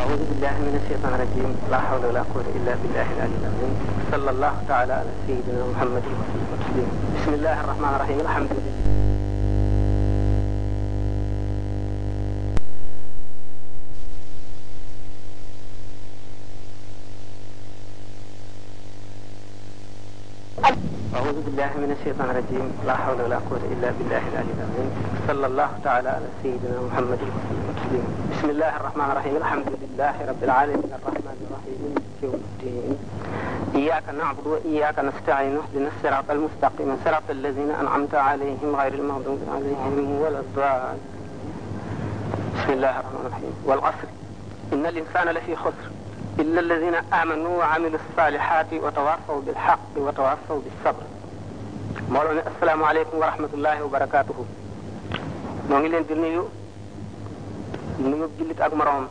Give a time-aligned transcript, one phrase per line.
[0.00, 3.72] أعوذ بالله من الشيطان الرجيم لا حول ولا قوة إلا بالله العلي العظيم
[4.12, 6.88] صلى الله تعالى على سيدنا محمد وسلم
[7.20, 8.74] بسم الله الرحمن الرحيم الحمد لله
[21.16, 24.88] أعوذ بالله من الشيطان الرجيم لا حول ولا قوة إلا بالله العلي العظيم
[25.28, 30.42] صلى الله تعالى على سيدنا محمد وسلم الرجيم بسم الله الرحمن الرحيم الحمد لله رب
[30.44, 32.98] العالمين الرحمن الرحيم مالك يوم الدين
[33.82, 40.38] إياك نعبد وإياك نستعين اهدنا الصراط المستقيم صراط الذين أنعمت عليهم غير المغضوب عليهم ولا
[40.44, 40.98] الضال
[42.56, 44.08] بسم الله الرحمن الرحيم والعصر
[44.72, 45.88] إن الإنسان لفي خسر
[46.38, 51.02] إلا الذين آمنوا وعملوا الصالحات وتواصوا بالحق وتواصوا بالصبر
[52.10, 54.44] مولانا السلام عليكم ورحمة الله وبركاته
[55.70, 56.04] نوغي لين
[58.10, 59.06] nuyub jullit ak moroomam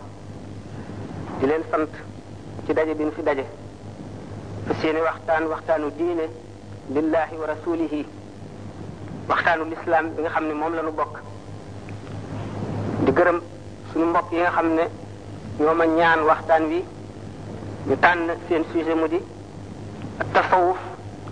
[1.39, 1.91] di leen sant
[2.65, 3.45] ci daje bi ñu fi daje
[4.67, 6.25] fa seeni waxtaan waxtaanu diine
[6.95, 8.01] lillahi wa rasulihi
[9.29, 11.13] waxtaanu lislaam bi nga xam ne moom la ñu bokk
[13.05, 13.39] di gërëm
[13.91, 14.85] suñu mbokk yi nga xam ne
[15.63, 16.79] ñoo ma ñaan waxtaan wi
[17.87, 19.19] ñu tànn seen sujet mu di
[20.33, 20.77] tasawuf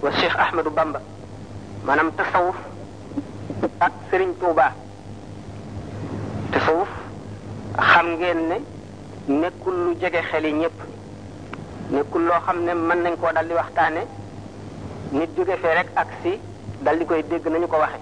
[0.03, 1.01] wa Cheikh Ahmadou Bamba
[1.85, 2.55] maanaam tasawuf
[3.79, 4.67] ak Serigne Touba
[6.53, 6.87] tasawuf
[7.81, 8.55] xam ngeen ne
[9.27, 10.73] nekkul lu jege xel yi ñëpp
[11.91, 14.01] nekkul loo xam ne mën nañ koo dal di waxtaane
[15.11, 16.39] nit jóge fee rek ak si
[16.83, 17.99] dal di koy dégg nañu ko waxe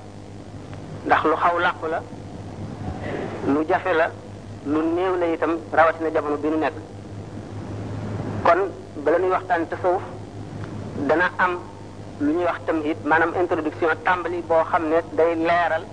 [1.06, 2.02] ndax lu xaw làqu la
[3.48, 4.10] lu jafe la
[4.66, 6.74] lu néew la itam rawatina jamono bi ñu nekk
[8.44, 8.60] kon
[9.04, 10.02] bala ñuy waxtaan tasawuf
[11.08, 11.54] dana am
[12.20, 15.84] lu ñuy wax tam tamhid maanaam introduction tàmbali boo xam ne day leeral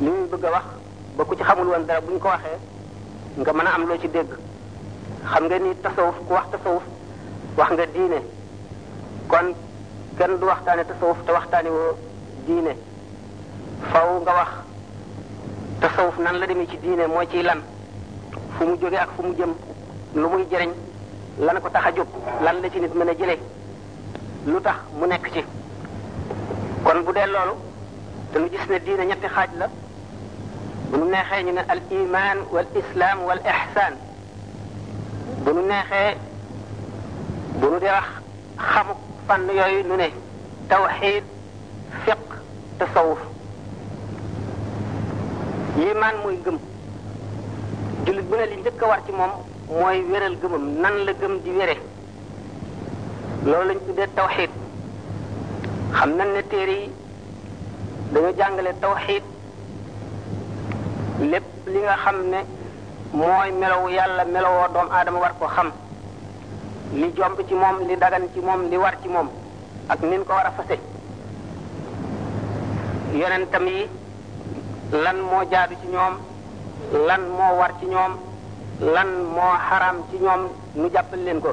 [0.00, 0.64] li ñuy bëgg a wax
[1.16, 2.58] ba ku ci xamul woon dara bu ñu ko waxee
[3.38, 4.30] nga mën a am loo ci dégg
[5.30, 6.82] xam nga nii tasawuf ku wax tasawuf
[7.58, 8.18] wax nga diine
[9.30, 9.46] kon
[10.18, 11.94] kenn du waxtaane tasawuf te waxtaane woo
[12.46, 12.72] diine
[13.90, 14.52] faw nga wax
[15.80, 17.60] tasawuf nan la demee ci diine mooy ciy lan
[18.54, 19.52] fu mu jóge ak fu mu jëm
[20.20, 20.72] lu muy jëriñ
[21.38, 22.08] lan ko tax a jóg
[22.44, 23.38] lan la ci nit mën a jëlee
[24.46, 25.44] lu tax mu nekk ci
[26.84, 27.54] kon bu dee loolu
[28.32, 29.66] te nu gis ne diine ñetti xaaj la
[30.92, 33.92] bu nu neexee ñu ne al iman wal islam wal ihsan
[35.42, 36.12] bu nu neexee
[37.60, 38.08] bu nu di wax
[38.70, 38.92] xamu
[39.26, 40.06] fànn yooyu nu ne
[40.70, 41.24] tawxid
[42.04, 42.22] fiq
[42.78, 43.20] tasawuf
[45.90, 46.56] iman mooy gëm
[48.04, 49.32] julit bu ne li njëkk war ci moom
[49.80, 51.76] mooy wéral gëmam nan la gëm di wére
[53.50, 54.50] loolu lañ tuddee tawxid
[55.96, 56.90] xam nañ ne téere yi
[58.12, 59.24] dañu jàngale tawxid
[61.20, 62.38] lépp li nga xam ne
[63.12, 65.70] mooy melow yàlla melowoo doomu aadama war ko xam
[66.94, 69.28] li jomb ci moom li dagan ci moom li war ci moom
[69.88, 70.76] ak nin ko war a fase
[73.20, 73.86] yonentam yi
[75.04, 76.14] lan moo jaadu ci ñoom
[77.06, 78.12] lan moo war ci ñoom
[78.94, 80.42] lan moo xaraam ci ñoom
[80.76, 81.48] nu jàppal leen ko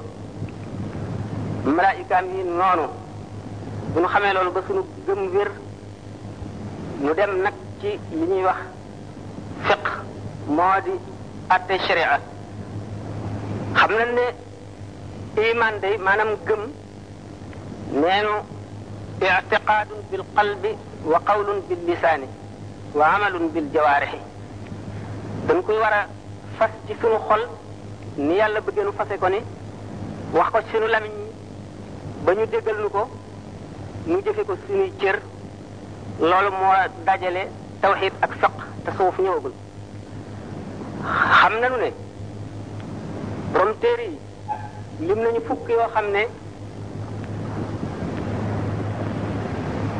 [1.75, 2.85] malaayikaam yi noonu
[3.93, 5.51] bu nu xamee loolu ba sunu gëm wér
[7.01, 8.57] nu dem nag ci li ñuy wax
[9.63, 9.85] fiq
[10.57, 10.91] moo di
[11.55, 12.19] atte sharia
[13.77, 14.23] xam nañ ne
[15.51, 16.61] iman day maanaam gëm
[18.01, 18.33] neenu
[19.27, 20.71] ictiqaadun bil qalbi
[21.11, 22.27] wa qawlun bil lisaani
[22.97, 24.19] wa amalun bil jawaarixi
[25.47, 26.01] dañ koy war a
[26.57, 27.43] fas ci sunu xol
[28.25, 29.39] ni yàlla bëggee nu fase ko ni
[30.37, 31.11] wax ko ci sunu lamiñ
[32.25, 33.01] ba ñu déggal nu ko
[34.07, 35.17] ñu jëfe ko sunuy cër
[36.29, 36.73] loolu moo
[37.05, 37.41] dajale
[37.81, 39.53] tawxiid ak soq tasawuf ñëwagul
[41.39, 41.89] xam nañu ne
[43.51, 44.15] borom téere yi
[45.07, 46.21] lim nañu fukk yoo xam ne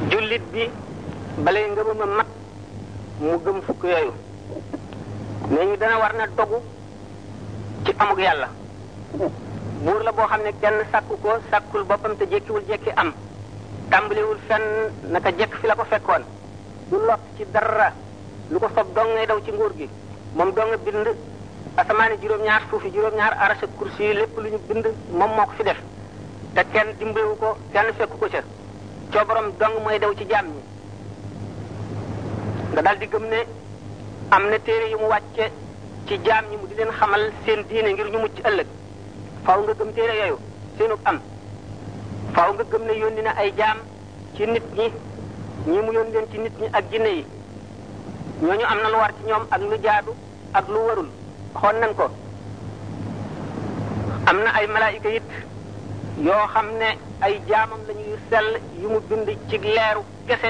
[0.10, 0.70] jullit bi
[1.44, 2.30] balay ngëmam a mat
[3.22, 4.14] mu gëm fukk yooyu
[5.52, 6.58] ne ñu dana war na dogu
[7.86, 8.50] ci amuk yàlla
[9.84, 13.10] buur la boo xam ne kenn sàkku ko sàkkul boppam te jekkiwul jekki am
[13.90, 14.64] tàmbaliwul fenn
[15.14, 16.24] naka jekk fi la ko fekkoon
[16.90, 17.92] du lot ci dara
[18.52, 19.88] lu ko sob dong ngay daw ci nguur gi
[20.38, 21.08] moom dong nga bind
[21.82, 24.86] asamaani juróom-ñaar suufi juróom-ñaar arasa kursi yi lépp lu ñu bind
[25.18, 25.80] moom moo ko fi def
[26.54, 28.42] te kenn dimbalewu ko kenn fekku ko ca
[29.12, 30.62] coobaram dong mooy daw ci jaam ñi
[32.74, 33.40] nga daldi gëm ne
[34.30, 35.46] am na téere yu mu wàcce
[36.08, 38.68] ci jaam ñi mu di leen xamal seen diine ngir ñu mucc ëllëg
[39.46, 40.38] faaw nga gëm téere yooyu
[40.78, 41.18] seenug am
[42.34, 43.78] faaw nga gëm ne yónni na ay jaam
[44.36, 44.88] ci nit ñi
[45.72, 47.26] ñi mu yónni ci nit ñi ak jinne yi
[48.42, 50.12] ñooñu am na lu war ci ñoom ak lu jaadu
[50.54, 51.10] ak lu warul
[51.62, 52.06] xoon nañ ko
[54.30, 55.24] am na ay malaayika it
[56.26, 56.88] yoo xam ne
[57.26, 60.50] ay jaamam lañuy sel sell yu mu bind ci leeru kese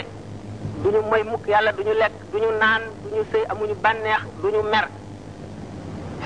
[0.83, 4.87] duñu moy mukk yàlla duñu lekk duñu naan duñu sëy amuñu bànneex duñu mer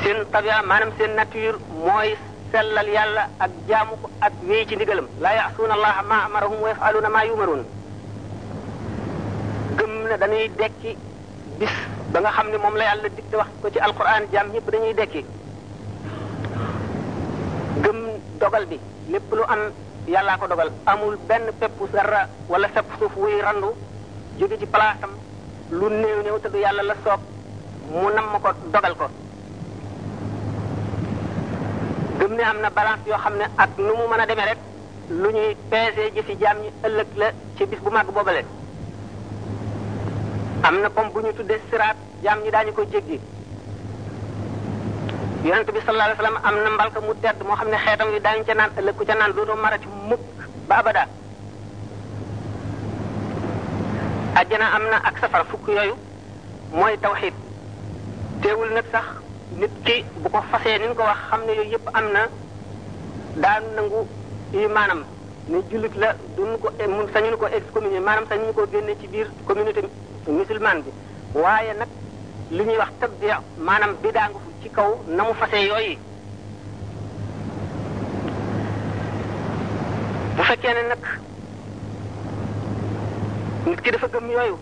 [0.01, 2.09] seen tabia maanaam seen nature mooy
[2.51, 6.69] sellal yàlla ak jaamu ko ak wéy ci ndigalam laa yaasuuna allaha ma amarahum wa
[6.69, 7.63] yafaluuna ma yumaruun
[9.77, 10.91] gëm na dañuy dekki
[11.59, 11.69] bis
[12.11, 14.93] ba nga xam ne moom la yàlla dig wax ko ci alquran jaam ñëpp dañuy
[14.99, 15.21] dekki
[17.83, 17.99] gëm
[18.41, 18.77] dogal bi
[19.11, 19.61] lépp lu am
[20.13, 22.21] yàlla ko dogal amul benn peppu sarra
[22.51, 23.69] wala sepp suuf wuy randu
[24.39, 25.11] jóge ci palaasam
[25.79, 27.19] lu néew néew te du yàlla la soog
[28.01, 29.05] mu ma ko dogal ko
[32.19, 34.59] gëm ne am na balance yoo xam ne ak nu mu mën a demee rek
[35.21, 37.27] lu ñuy peese jëfi jaam ñi ëllëg la
[37.57, 38.43] ci bis bu màgg boobale
[40.63, 43.19] am na comme bu ñu tuddee siraat jaam ñi daañu ko jéggi
[45.45, 48.19] yonent bi sallallahu alayhi wa am na mbalka mu tedd moo xam ne xeetam yi
[48.19, 50.19] daañu ca naan ëllëg ku ca naan dootoo mara ci mukk
[50.67, 51.03] ba abada
[54.39, 55.95] ajjana am na ak safara fukk yooyu
[56.73, 57.33] mooy tawxiit
[58.41, 59.05] teewul nag sax
[59.59, 62.21] nit ki bu ko fasee ni nga ko wax xam ne yooyu yëpp am na
[63.43, 64.01] daan nangu
[64.51, 65.01] imaanam
[65.47, 69.27] ne jullit la duñu ko mun sañu ko excommunier maanaam sañu ko génne ci biir
[69.47, 69.87] communauté
[70.31, 70.91] musulman bi
[71.33, 71.89] waaye nag
[72.55, 73.27] li ñuy wax bi
[73.65, 75.95] maanaam bidaa nga fu ci kaw na mu fase yooyu
[80.35, 81.03] bu fekkee ne nag
[83.67, 84.55] nit ki dafa gëm yooyu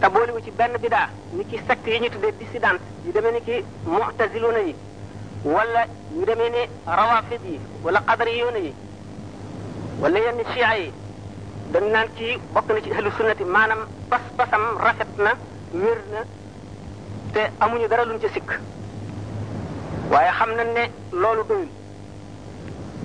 [0.00, 3.40] te booliwu ci benn bidaa ni ki secte yi ñu tuddee dissident yu demee ni
[3.40, 4.74] ki mu'taziluna yi
[5.44, 5.80] wala
[6.16, 8.72] ñu demee ni rawafid yi wala qadariyuna yi
[10.00, 10.92] wala yenn chia yi
[11.72, 13.80] dañu naan kii bokk na ci ahlu sunnati maanaam
[14.10, 15.30] pas-pasam rafet na
[15.82, 16.20] wér na
[17.32, 18.50] te amuñu dara luñ ci sikk
[20.12, 20.82] waaye xam nañ ne
[21.20, 21.68] loolu doyul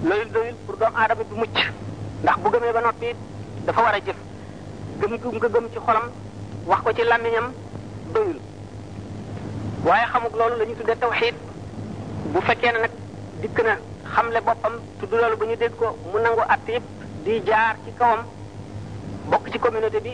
[0.07, 1.57] loolu doyul pour doomu aadama bi mucc
[2.23, 3.07] ndax bu gëmee ba noppi
[3.65, 4.15] dafa war a jëf
[4.99, 6.07] gëm gu nga gëm ci xolam
[6.69, 7.47] wax ko ci làmmiñam
[8.13, 8.39] doyul
[9.87, 11.31] waaye xamuk loolu lañu ñu tuddee
[12.31, 12.91] bu fekkee ne nag
[13.41, 13.73] dikk na
[14.13, 16.83] xamle boppam tudd loolu ba ñu dégg ko mu nangu at yëpp
[17.23, 18.21] di jaar ci kawam
[19.51, 20.13] bokk ci communauté bi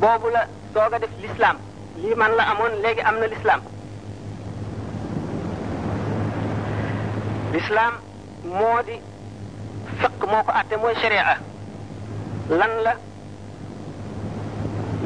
[0.00, 0.42] boobu la
[0.74, 1.56] soog a def l'islam
[2.00, 3.60] lii man la amoon léegi am na l'islam
[7.52, 7.92] lislaam
[8.44, 8.92] moo di
[10.00, 11.36] fekk moo ko àtte mooy sharia
[12.48, 12.94] lan la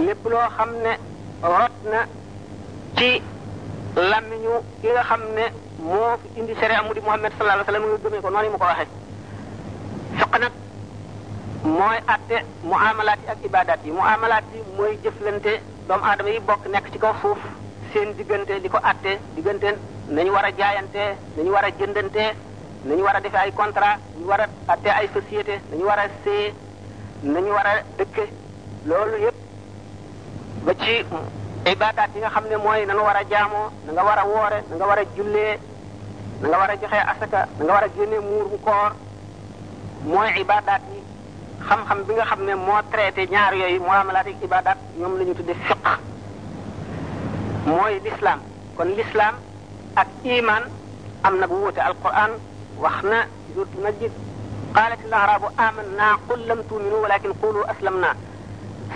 [0.06, 0.92] lépp loo xam ne
[1.42, 2.06] rot na
[2.96, 3.22] ci
[3.96, 5.44] làmmiñu ki nga xam ne
[5.82, 8.58] moo fi indi sharia mu di Muhammad sallallahu alayhi wa sallam ñu ko noonu mu
[8.58, 8.86] ko waxee
[10.18, 10.52] fekk nag
[11.66, 15.52] mooy atte mu yi ak ibadaat mu muamalaat yi mooy jëflante
[15.88, 17.38] doomu aadama yi bokk nekk ci kaw suuf
[17.92, 19.68] seen diggante li ko atte diggante
[20.10, 22.24] nañu war a jaayante nañu war a jëndante
[22.88, 26.06] nañu war a defee ay contrat nañu war a atte ay société nañu war a
[26.22, 26.52] see
[27.22, 28.24] nañu war a dëkke
[28.88, 29.38] loolu yépp
[30.66, 30.92] ba ci
[31.72, 34.58] ibadaat yi nga xam ne mooy nanu war a jaamoo na nga war a woore
[34.68, 35.54] na nga war a jullee
[36.48, 38.92] nga war a joxe asaka na nga war a génne muur bu koor
[40.04, 40.82] mooy ibadaat
[41.68, 45.34] xam-xam bi nga xam ne moo traité ñaar yooyu muamalaat ak ibadat ñoom la ñu
[45.38, 45.84] tudde fiq
[47.68, 48.40] mooy lislaam
[48.76, 49.34] kon lislaam
[50.00, 50.62] ak iman
[51.26, 52.32] am na bu wute alquran
[52.82, 54.12] wax na jur na jurtu majid
[54.78, 57.64] قالت الأعراب آمنا قل لم تؤمنوا ولكن قولوا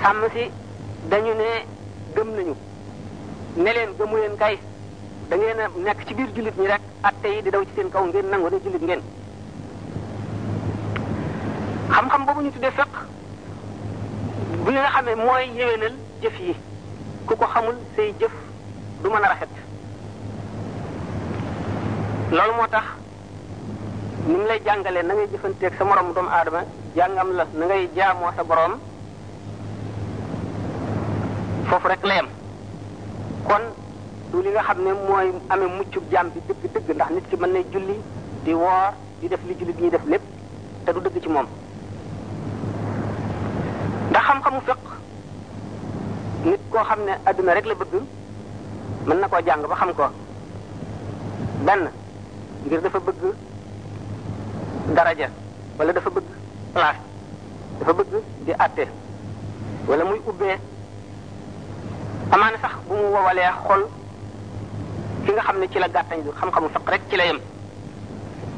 [0.03, 0.45] sàmm si
[1.11, 1.51] dañu ne
[2.15, 2.55] gëm nañu
[3.57, 4.55] ne leen gëmu leen kay
[5.29, 7.91] da ngeen a nekk ci biir jullit ñi rek atte yi di daw ci seen
[7.91, 9.03] kaw ngeen nangu ne jullit ngeen
[12.19, 12.93] xam boobu ñu tuddee fiq
[14.65, 16.55] bu ñu la xamee mooy yéwénal jëf yi
[17.27, 18.33] ku ko xamul say jëf
[19.03, 19.51] du mën a xet
[22.37, 22.85] loolu moo tax
[24.27, 26.61] ni mu lay jàngalee na ngay jëfanteeg sa moroom doomu aadama
[26.97, 28.75] jàngam la na ngay jaamoo sa boroom
[31.69, 32.23] foofu rek la
[33.49, 33.63] kon
[34.33, 37.37] du li nga xam ne mooy amee mucc jaam bi dëgg dëgg ndax nit ki
[37.37, 37.97] mën na julli
[38.45, 40.25] di woor di def li julli bi ñuy def lépp
[40.85, 41.47] te du dëgg ci moom
[44.19, 44.79] ndax xam-xamu fiq
[46.51, 47.95] nit koo xam ne àdduna rek la bëgg
[49.07, 50.05] mën na koo jàng ba xam ko
[51.67, 51.83] benn
[52.67, 53.23] ngir dafa bëgg
[54.95, 55.29] daraja
[55.79, 56.27] walla dafa bëgg
[56.75, 56.99] place
[57.79, 58.13] dafa bëgg
[58.47, 58.85] di àtte
[59.89, 60.57] wala muy ubbee
[62.35, 63.83] amaana sax bu mu wowalee xol
[65.25, 67.39] ki nga xam ne ci la gàttañ bi xam-xamu fiq rek ci la yem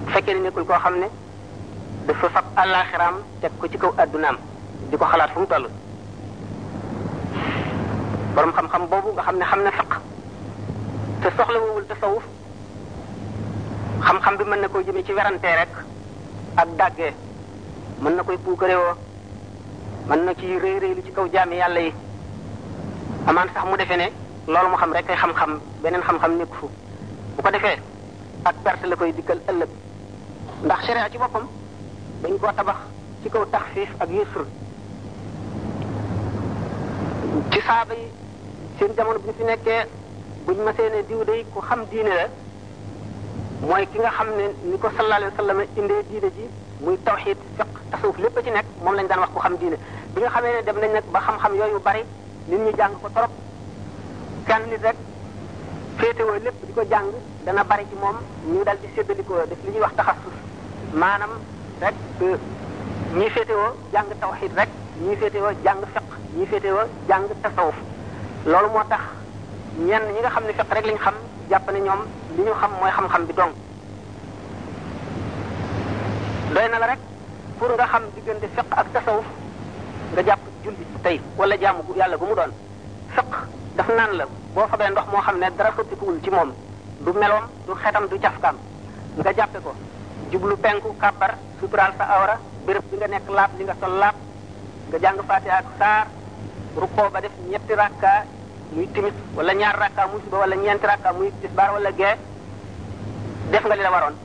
[0.04, 1.08] bu fekkee ne nekkul koo xam ne
[2.06, 4.38] dafa fab àllaaxiraam teg ko ci kaw àddunaam
[4.88, 5.66] di ko xalaat fu mu toll
[8.34, 9.90] boroom xam-xam boobu nga xam ne xam ne faq
[11.22, 12.24] te soxla soxlawul tasawuf
[14.06, 15.72] xam-xam bi mën na koo jëmee ci werante rek
[16.56, 17.12] ak dàggee
[18.02, 18.94] mën na koy puukarewoo
[20.08, 21.92] mën na ci réy réy lu ci kaw jaami yàlla yi
[23.26, 24.08] amaan sax mu defee ne
[24.52, 26.66] loolu mu xam rek kay xam-xam beneen xam-xam nekk fu
[27.36, 27.78] bu ko defee
[28.48, 29.68] ak perte la koy dikkal ëllëg
[30.64, 31.46] ndax sharia ci boppam
[32.22, 32.78] dañ koo tabax
[33.22, 34.44] ci kaw taxfiif ak yusr
[37.48, 38.06] ci saaba yi
[38.78, 39.86] seen jamono bu ñu fi nekkee
[40.46, 42.28] buñ masee ne diw day ku xam diine la
[43.66, 46.44] mooy ki nga xam ne ni ko sallallahu alayhi wa sallam indee diine ji
[46.80, 49.76] muy tawxiid fiq tasawuf lépp a ci nekk moom lañ daan wax ku xam diine
[50.14, 52.02] bi nga xamee ne dem nañ nag ba xam-xam yooyu bari
[52.46, 53.30] nit ñi jàng ko trop
[54.46, 54.96] kenn nit rek
[55.96, 57.08] féetewoo lépp di ko jàng
[57.44, 58.16] dana bari ci moom
[58.52, 60.34] ñu dal di séddalikoo def li ñuy wax taxasus
[60.92, 61.30] maanaam
[61.80, 62.38] rek euh,
[63.16, 64.68] ñii féetewoo jàng tawxiid rek
[65.00, 67.74] ñii féetewoo jàng fiq ñi fété wa jang tasawuf
[68.46, 69.00] loolu moo tax
[69.82, 71.14] ñenn ñi nga xamni ne fekk rek liñ xam
[71.50, 72.00] japp na ñom
[72.36, 73.52] li ñu xam moy xam-xam bi dong
[76.54, 76.98] doyna la rek
[77.58, 79.26] pour nga xam digënde fiq ak tasawuf
[80.12, 82.52] nga japp julli tay wala gu yalla gu mu doon
[83.14, 83.30] fiq
[83.76, 86.52] daf naan la bo fabee ndox moo xam ne ko soppikuwul ci mom
[87.00, 88.56] du melom du xetam du jafkam
[89.18, 89.72] nga jappé ko
[90.30, 94.14] jublu penku kabar suturaal sa awra bërepp bi nga nek lap li nga sol lap
[94.90, 96.06] nga jang fatiha ak sar
[96.82, 98.08] rukkoo ba def ñetti rakka
[98.74, 102.16] muy timis wala ñaar rakka muy suba wala ñeenti rakka muy tisbaar wala gee
[103.52, 104.16] def nga li la waroon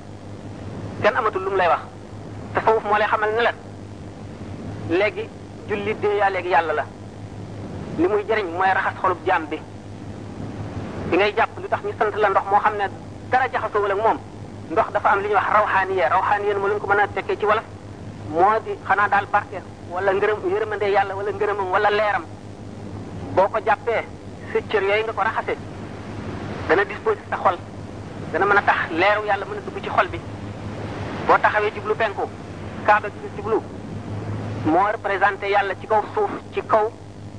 [1.03, 1.81] kenn amatul lu mu lay wax
[2.53, 3.51] te foofu moo lay xamal ne la
[5.00, 5.24] léegi
[5.67, 6.83] julli déeyaa léegi yàlla la
[8.00, 9.57] li muy jëriñ mooy raxas xolub jaam bi
[11.09, 12.85] bi ngay jàpp lu tax ñu sant la ndox moo xam ne
[13.31, 14.17] dara jaxasoowul ak moom
[14.71, 17.45] ndox dafa am li ñuy wax rawxaaniye rawxaaniye ma luñ ko mën a tekkee ci
[17.50, 17.65] wolof
[18.35, 19.59] moo di xanaa daal barke
[19.93, 22.25] wala ngërëm yërmande yàlla wala ngërëmam wala leeram
[23.35, 24.03] boko jappé jàppee
[24.53, 25.55] sa cër yooyu nga ko raxase
[26.67, 27.57] dana disposé sa xol
[28.31, 30.19] dana mëna a tax leeru yalla mëna a dugg ci xol bi
[31.27, 32.23] boo taxawee jublu penku
[32.87, 33.57] kaaba ci ci blu
[34.71, 36.87] mo représenté yalla ci kaw suuf ci kaw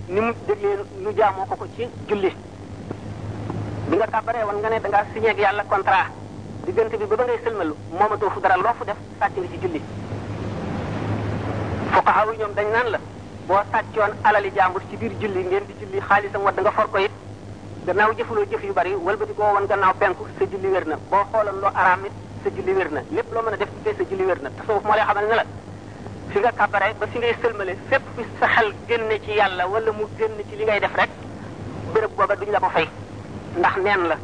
[0.08, 2.30] ni mu déglee nu jaamoo ko ko ci julli
[3.88, 6.08] bi nga kàbbaree won nga né da nga signé ak yalla contrat
[6.66, 9.80] diggante bi bu ba ngay selmal momato fu dara lo fu def sàcc ci julli
[11.92, 12.98] fuqaha yi dañ nan la
[13.48, 16.98] boo sàccoon alali jàmbur ci biir julli ngeen di julli xaalisam wadd nga for ko
[16.98, 17.12] it
[17.86, 21.22] gannaaw loo jëf yu bari wëlbati koo woon gannaaw penku sa julli wér na boo
[21.32, 22.12] xooloon loo araam it
[22.42, 24.82] sa julli wér na lépp loo mën a def ci sa julli wér na tasawuf
[24.84, 25.44] moo lay xamal ne la
[26.30, 29.92] fi nga kàbbare ba fi ngay sëlmale fépp fi sa xel génne ci yàlla wala
[29.92, 31.10] mu génn ci li ngay def rek
[31.94, 32.88] béréb booba duñ la ko fay
[33.56, 34.16] ndax neen la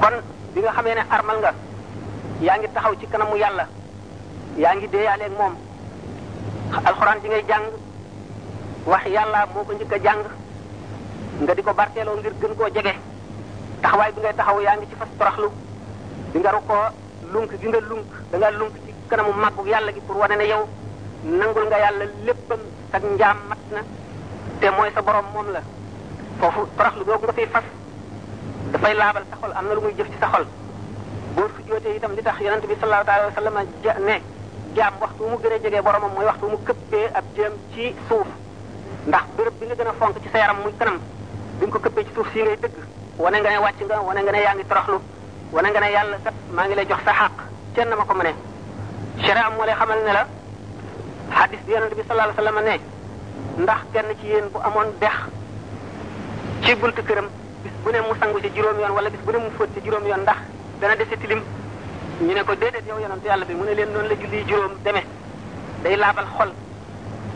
[0.00, 0.16] kon
[0.54, 1.52] bi nga xamee ne armal nga
[2.42, 3.64] yaa ngi taxaw ci kanamu yàlla
[4.62, 5.54] yaa ngi deeyaaleeg moom
[6.78, 7.64] alxuraan ji ngay jàng
[8.86, 10.20] wax yàlla moo ko njëkk jàng
[11.42, 12.94] nga di ko barteeloo ngir gën koo jege
[13.82, 15.48] taxawaay bi ngay taxaw yaa ngi ci fas toroxlu
[16.32, 16.74] di nga ru ko
[17.32, 20.44] lunk gi nga lunk da nga lunk ci kanamu màggu yàlla gi pour wane ne
[20.52, 20.62] yow
[21.24, 22.60] nangul nga yàlla léppam
[22.92, 23.80] sag njaam mat na
[24.60, 25.62] te mooy sa borom moom la
[26.40, 27.64] foofu toroxlu googu nga fay fas
[28.72, 30.46] dafay laabal sa xol am na lu muy jëf ci sa xol
[31.34, 33.54] boo sujjootee itam li tax yonent bi sallallahu alayhi wa sallam
[34.08, 34.22] ne
[34.74, 38.26] jaam waxtu mu gën a jege boromam mooy waxtu mu këppee ab jëm ci suuf
[39.10, 41.00] ndax bërëb bi nga gën a fonk ci sa yaram muy kanam
[41.58, 42.76] bi nga ko këppee ci suuf sii ngay dëgg
[43.18, 44.98] wane nga ne wàcc nga wane nga ne yaa ngi toroxlu
[45.52, 47.36] wane nga ne yàlla kat maa ngi lay jox sa xàq
[47.74, 48.32] kenn ma ko mëne
[49.24, 50.24] sharia moo lay xamal ne la
[51.38, 52.80] hadis bi yonente bi sallallahu alayhi wasallam ne
[53.62, 55.16] ndax kenn ci yéen bu amoon dex
[56.62, 57.28] ci buntu këram
[57.62, 60.22] bis bu ne mu sangu ci juróom yoon wala bis bu ne mu fóot yoon
[60.22, 60.38] ndax
[60.80, 60.94] dana
[62.22, 64.72] ñu ne ko déedéet yow yonent yàlla bi mu ne leen noonu la julli juróom
[64.84, 65.02] deme
[65.82, 66.52] day laabal xol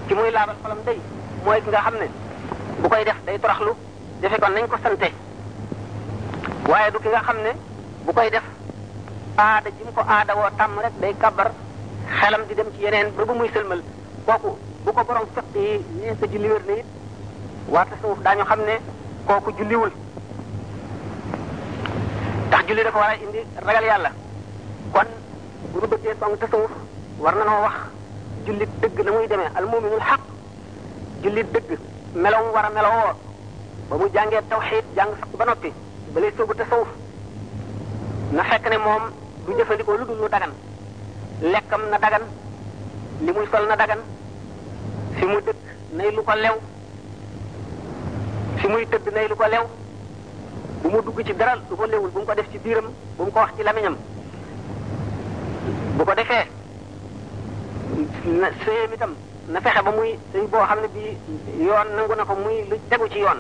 [0.07, 1.01] ci muy laabal xolam day
[1.45, 2.09] mooy ki nga xam ne
[2.83, 3.71] bu koy def day toraxlu
[4.21, 5.11] defe kon nañ ko sante
[6.69, 7.51] waaye du ki nga xam ne
[8.05, 8.43] bu koy def
[9.37, 11.51] aada ji ko aada woo tàmm rek day kabar
[12.21, 13.81] xelam di dem ci yeneen ba bu muy sëlmal
[14.27, 16.85] kooku bu ko borom fekk yi ñee sa julli wér na it
[17.69, 18.77] waa tasawuf daañu xam ne
[19.27, 19.93] kooku julliwul
[22.49, 24.11] ndax julli dafa war a indi ragal yàlla
[25.75, 26.71] bu nu bëggee song tasawuf
[27.19, 27.77] war na noo wax
[28.47, 30.21] jullit dëgg na muy demee almuminul xaq
[31.23, 31.69] jullit dëgg
[32.23, 33.17] melawum war a
[33.91, 35.71] ba mu jàngee tawxiid jàng sax ba noppi
[36.15, 36.89] balay soobu tasawuf
[38.33, 39.03] na fekk ne moom
[39.47, 40.53] du jëfandikoo lu dul lu dagan
[41.53, 42.23] lekkam na dagan
[43.25, 44.01] li muy sol na dagan
[45.19, 45.63] fi mu dëkk
[45.99, 46.55] nay lu ko lew
[48.59, 49.65] fi muy tëdd nay lu ko lew
[50.83, 53.25] bu mu dugg ci dara lu ko lewul bu mu ko def ci biiram bu
[53.25, 53.97] mu ko wax ci lamiñam
[55.99, 56.45] bu ko defee
[58.43, 59.13] na sëyeem itam
[59.53, 61.13] na fexe ba muy sëy boo xam ne bii
[61.67, 63.39] yoon nangu na ko muy lu tegu ci yoon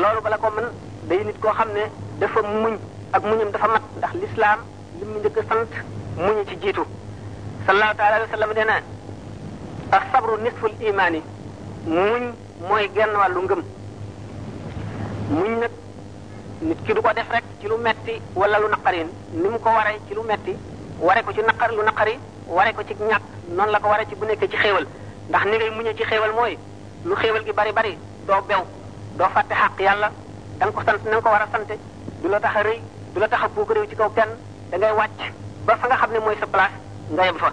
[0.00, 0.66] loolu bala ko mën
[1.08, 1.82] day nit koo xam ne
[2.20, 2.74] dafa muñ
[3.12, 4.60] ak muñam dafa mat ndax lislaam
[4.98, 5.70] li mu njëkk sant
[6.24, 6.84] muñu ci jiitu
[7.66, 8.76] sallallahu taala alayhi wa sallam nee na
[9.96, 11.20] as sabru nisful imaan yi
[11.86, 12.22] muñ
[12.68, 13.62] mooy genn wàllu ngëm
[15.38, 15.70] muñ nag
[16.60, 19.70] nit ki du ko def rek ci lu metti wala lu naqarin ni mu ko
[19.70, 20.56] waree ci lu metti
[20.98, 23.22] ware ko ci naqar lu naqari ware ko ci ñàkk
[23.54, 24.86] noonu la ko waree ci bu nekkee ci xéewal
[25.28, 26.58] ndax ni ngay muñee ci xéewal mooy
[27.04, 28.62] lu xéewal gi bari bari doo bew
[29.18, 30.10] doo fàtte xàq yàlla
[30.58, 31.78] da nga ko sant na nga ko war a sante
[32.22, 32.62] du tax a
[33.20, 34.28] la tax a buuk réew ci kaw kenn
[34.70, 35.18] da ngay wàcc
[35.64, 36.74] ba fa nga xam ne mooy sa place
[37.12, 37.52] nga yem fa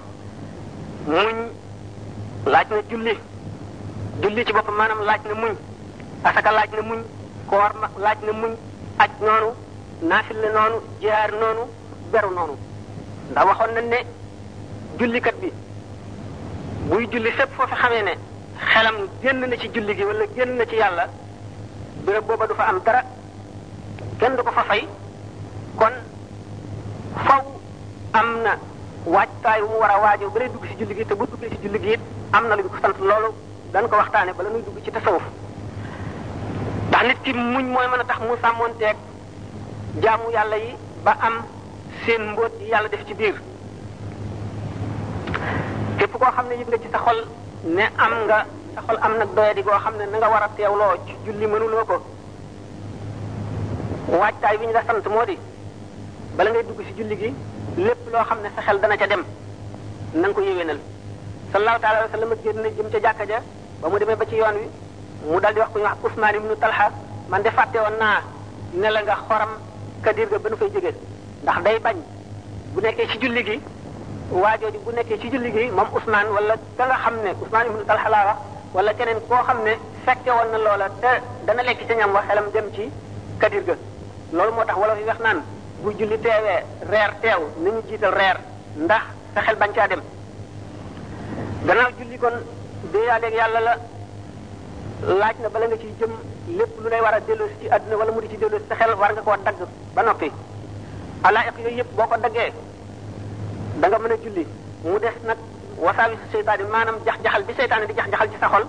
[1.07, 1.37] muñ
[2.45, 3.17] laaj na julli
[4.21, 5.53] julli ci boppam maanaam laaj na muñ
[6.23, 7.01] asaka laaj na muñ
[7.49, 7.71] koor
[8.01, 8.55] laaj na muñ
[8.99, 9.49] aj noonu
[10.01, 11.63] naafile noonu jihaar noonu
[12.11, 12.55] beru noonu
[13.31, 13.97] ndax waxoon nañ ne
[14.99, 15.49] jullikat bi
[16.89, 18.13] buy julli fépp foofu xamee ne
[18.73, 21.05] xelam génn na ci julli gi wala génn na ci yàlla
[22.05, 23.01] béréb booba du fa am dara
[24.19, 24.87] kenn du ko fa fay
[25.79, 25.93] kon
[27.25, 27.43] faw
[28.19, 28.51] am na
[29.05, 31.49] waajtaay wu mu war a waajoo ba lay dugg ci julli gi te bu duggee
[31.49, 31.99] ci julli gi it
[32.31, 33.29] am na lu ñu ko sant loolu
[33.73, 35.23] dañ ko waxtaane bala nuy dugg ci tasawuf
[36.95, 38.95] ndax nit ki muñ mooy mën a tax mu sàmmoonteeg
[40.03, 40.71] jaamu yàlla yi
[41.03, 41.33] ba am
[42.05, 43.35] seen mbóot yi yàlla def ci biir
[45.97, 47.19] képp koo xam ne yëg nga ci sa xol
[47.75, 48.37] ne am nga
[48.75, 51.45] sa xol am nag doyadi goo xam ne na nga war a teewloo ci julli
[51.47, 51.95] mënuloo ko
[54.07, 55.37] waajtaay bi ñu la sant moo di
[56.37, 57.33] bala ngay dugg ci julli gi
[57.77, 59.23] lépp loo xam ne sa xel dana ca dem
[60.13, 60.79] na nga ko yéwénal
[61.51, 63.41] sallallahu taala wa sallam génn jëm ca jàkka ja
[63.81, 64.67] ba mu demee ba ci yoon wi
[65.25, 66.91] mu daldi wax ku ñu wax Ousmane ibn Talha
[67.29, 68.21] man de fàtte won na
[68.73, 69.49] ne la nga xoram
[70.03, 70.91] kadir ga bañu fay jóge
[71.43, 71.97] ndax day bañ
[72.73, 73.59] bu nekké ci julli gi
[74.31, 77.85] waa jooju bu nekké ci julli gi mom Ousmane wala da nga xamné Ousmane ibn
[77.87, 78.39] Talha la wax
[78.75, 81.11] wala keneen ko xamné ne fekke woon na loola te
[81.45, 82.89] dana lekk ci ñam wax xelam dem ci
[83.39, 83.75] kadir ga
[84.31, 85.39] loolu motax wala fi wax naan
[85.81, 87.11] bu julli teewee reer
[87.89, 88.13] jital
[88.77, 90.01] ndax sa xel bañ ca dem
[91.65, 92.35] gannaaw julli kon
[92.93, 93.75] la
[95.03, 96.11] laaj na bala nga ciy jëm
[96.57, 98.93] lépp lu lay war a delloosi ci àdduna wala mu di ci delloosi sa xel
[98.95, 99.59] war nga koo dagg
[99.93, 100.31] ba noppi
[101.23, 102.53] alaayiq yooyu yëpp boo ko daggee
[103.81, 104.47] danga mën a julli
[104.85, 105.37] mu des nag
[105.77, 108.65] wasaawi su seytaane bi maanaam jax-jaxal bi seytaane di jax-jaxal ci sa xol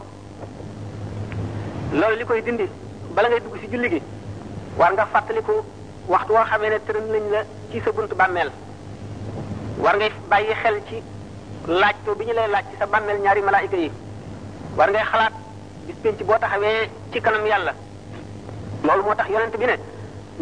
[1.93, 2.67] loolu li koy dindi
[3.15, 4.03] bala ngay dugg si julli gi
[4.77, 5.55] war nga fàttaliku
[6.09, 8.51] waxtu woo xamee ne tërën lañ la ci sa buntu bàmmeel
[9.79, 11.03] war ngay bàyyi xel ci
[11.69, 13.91] laajtoo bi ñu lay laaj ci sa bàmmeel ñaari malaayika yi
[14.77, 15.05] war ngay
[15.87, 17.73] bis penc boo taxawee ci kanam yàlla
[18.87, 19.75] loolu moo tax yonent bi ne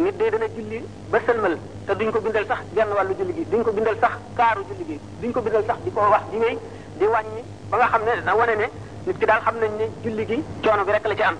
[0.03, 0.79] nit dee dana julli
[1.11, 1.55] ba sëlmal
[1.85, 4.85] te duñ ko bindal sax genn wàllu julli gi duñ ko bindal sax kaaru julli
[4.89, 6.57] gi duñ ko bindal sax di ko wax di wéy
[6.97, 8.67] di wàññi ba nga xam ne da wane ne
[9.05, 11.37] nit ki daal xam nañ ne julli gi coono bi rek la ci am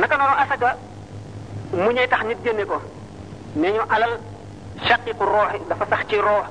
[0.00, 0.76] naka noonu asaka
[1.72, 2.76] mu ñuy tax nit génne ko
[3.60, 4.12] ne ñu alal
[4.86, 6.48] shaqiqu rooxi dafa sax ci roox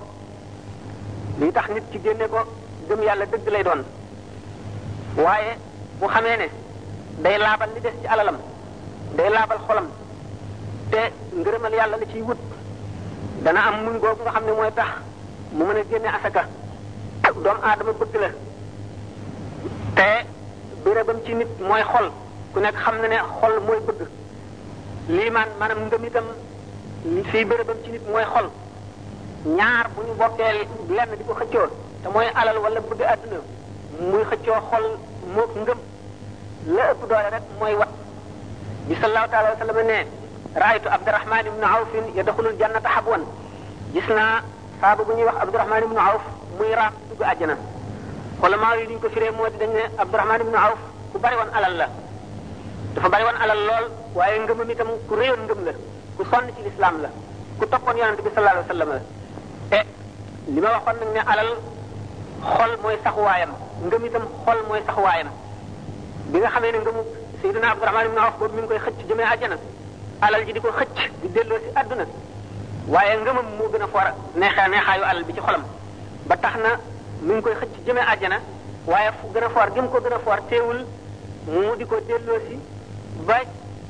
[1.39, 2.41] liy tax nit ci génne ko
[2.87, 3.81] gëm yàlla dëgg lay doon
[5.17, 5.51] waaye
[5.99, 6.47] bu xamee ne
[7.23, 8.37] day laabal li des ci alalam
[9.15, 9.87] day laabal xolam
[10.91, 10.99] te
[11.39, 12.37] ngërëmal yàlla la ciy wut
[13.43, 14.89] dana am muñ googu nga xam ne mooy tax
[15.53, 16.43] mu mën a génne asaka
[17.43, 18.27] doomu aadama bëgg la
[19.97, 20.09] te
[20.83, 22.07] bérébam ci nit mooy xol
[22.53, 23.99] ku nekk xam na ne xol mooy bëgg
[25.15, 26.25] liimaan maanaam ngëm itam
[27.31, 28.47] fii bérébam ci nit mooy xol
[29.57, 33.37] ñaar bu ñu bokkee lenn di ko xëccoo te mooy alal wala bëgg àdduna
[34.13, 34.85] muy xëccoo xol
[35.35, 35.79] mook ngëm
[36.77, 37.91] la ëpp doole rek mooy wat
[38.87, 39.97] bi sallallahu taala wa sallam ne
[40.63, 43.23] raaytu abdurahman ibnu awfin yadxulul jannata xabwan
[43.93, 44.35] gis naa
[44.81, 46.21] saaba bu ñuy wax abdurahman ibnu awf
[46.59, 47.55] muy raam dugg àjjana
[48.41, 50.77] xulamaa yi duñ ko firee moo di dañ ne abdurahman ibnu awf
[51.11, 51.87] ku bari woon alal la
[52.95, 53.85] dafa bari woon alal lool
[54.17, 55.73] waaye ngëmam itam ku réyoon ngëm la
[56.17, 57.09] ku sonn ci lislaam la
[57.59, 58.97] ku toppoon yonante bi sallallahu alayhi la
[59.71, 59.85] te eh,
[60.63, 61.51] ma waxoon nag ne alal
[62.53, 63.51] xol mooy saxuwaayam
[63.87, 65.29] ngëm itam xol mooy saxuwaayam
[66.31, 67.01] bi nga xamee ne ngëmu
[67.41, 69.57] Seydina Abdourahmaan ibn Awf boobu mi ngi koy xëcc jëmee àjjana
[70.21, 70.97] alal ji di ko xëcc
[71.33, 71.39] di
[71.79, 72.05] àdduna
[72.93, 74.07] waaye ngëmam moo gën a foor
[74.39, 75.63] neexee neexaayu alal bi ci xolam
[76.27, 76.69] ba tax na
[77.25, 78.37] mi ngi koy xëcc jëmee àjjana
[78.91, 80.79] waaye fu gën a foor gi mu ko gën a foor teewul
[81.53, 82.59] mu di ko delloo si
[83.27, 83.39] ba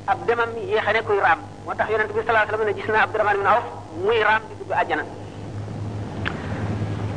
[0.08, 3.04] ab demam yéexe ne kuy raam moo tax yonent bi sallallahu alayhi ne gis na
[3.04, 3.64] Abdourahmaan ibn Awf
[4.06, 5.04] muy raam di dugg àjjana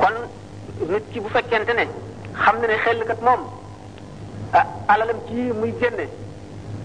[0.02, 0.14] kon
[0.86, 1.84] nit ki bu fekkente ne
[2.42, 3.40] xam na ne xellkat moom
[4.54, 6.06] a ah, alalam ci muy génne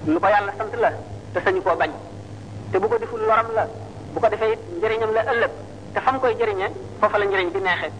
[0.07, 0.89] lu ko yàlla sant la
[1.33, 1.91] te sañu koo bañ
[2.71, 3.67] te bu ko deful loram la
[4.13, 5.51] bu ko defee it njëriñam la ëllëg
[5.93, 7.91] te fam koy jëriñee foofa la njëriñ bi neexee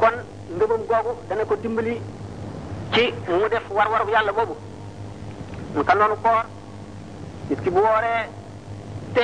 [0.00, 0.14] kon
[0.56, 2.00] ngëmam googu dana ko dimbali
[2.92, 4.54] ci mu def war-war bu yàlla boobu
[5.74, 6.44] mu ka noonu koor
[7.50, 8.22] nit ki bu wooree
[9.14, 9.22] te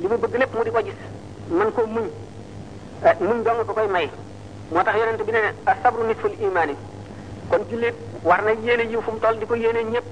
[0.00, 1.00] li mu bëgg lépp mu di ko gis
[1.56, 2.04] mën koo muñ
[3.08, 4.10] eh, muñ dong ko koy may
[4.70, 6.74] moo tax yonent bi ne ne asabru nisful imaani
[7.50, 10.06] kon jullit war na yéene yiw fu mu toll di ko yéene ñëpp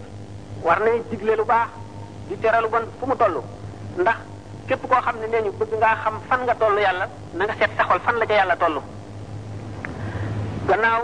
[0.62, 1.68] war na digle lu baax
[2.28, 3.42] di tere bon fu mu toll
[3.98, 4.16] ndax
[4.68, 7.54] képp koo xam ne nee ñu bëgg ngaa xam fan nga toll yàlla na nga
[7.58, 8.80] seet saxool fan la ca yàlla toll
[10.68, 11.02] gannaaw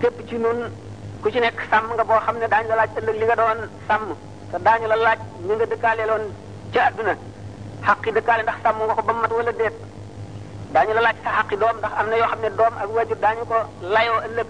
[0.00, 0.58] képp ci nun
[1.22, 3.60] ku ci nekk sàmm nga boo xam ne daañu la laaj ëllëg li nga doon
[3.86, 4.08] sàmm
[4.50, 6.24] te daañu la laaj ñu nga dëkkaale loon
[6.72, 7.14] ci àdduna
[7.86, 9.76] xaq yi dëkkaale ndax sàmm nga ko ba mat wala déet
[10.74, 13.18] daañu la laaj sa xaqi doom ndax am na yoo xam ne doom ak wajur
[13.24, 13.56] daañu ko
[13.94, 14.48] layoo ëllëg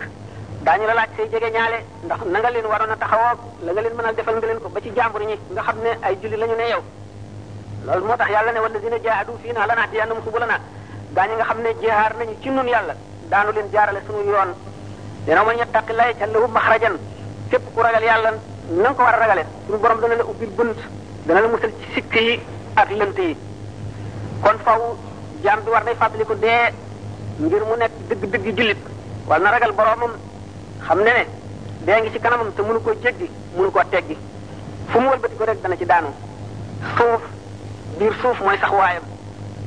[0.65, 3.95] daañu la laaj say jege ñaale ndax na leen waroon a taxawoo la nga leen
[3.99, 6.47] mënal defal nga leen ko ba ci jàmbur ñi nga xam ne ay julli la
[6.47, 6.67] ñu ne
[7.87, 10.61] loolu moo tax yàlla ne walladina jaahadu fiinaa lanahdiyannahum subulanaa
[11.15, 12.95] daañu nga xam ne jihaar nañu ci nun yàlla
[13.31, 14.51] daanu leen jaarale suñu yoon
[15.27, 16.95] dina man yattaqi laaha yaj'al lahu maxrajan
[17.51, 18.31] képp ku ragal yàlla
[18.83, 20.79] na ko war a ragale suñu borom dana la ubbil bunt
[21.27, 22.41] dana la musal ci sikk yi
[22.81, 23.37] ak lënt yi
[24.43, 24.83] kon faw
[25.43, 25.95] jaam bi war nay
[26.27, 26.73] ko dee
[27.39, 28.79] ngir mu nekk dëgg-dëgg jullit
[29.27, 30.13] wala na ragal boroomam
[30.87, 31.25] xam ne ne
[31.87, 34.17] dee ngi ci kanamam te mënu koo jéggi mënu koo teggi
[34.89, 36.11] fu mu wëlbati ko rek dana ci daanu
[36.97, 37.23] suuf
[37.99, 39.03] biir suuf mooy sax waayam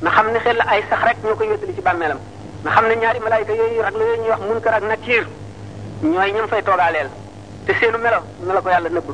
[0.01, 2.17] na xam ne xel la ay sax rek ñoo koy wéttali ci bàmmeelam
[2.63, 5.25] na xam ne ñaari malaayika yooyu rag la yooyu ñuy wax ko ak nakiir
[6.03, 7.09] ñooy ñam fay toogaaleel
[7.65, 9.09] te seenu melo na la ko yàlla nëbb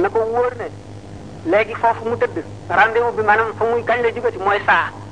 [0.00, 0.66] na ko wóor ne
[1.50, 2.36] léegi foofu mu tëdd
[2.78, 3.84] rendez-vous bi maanaam fa mooy
[4.66, 5.03] saa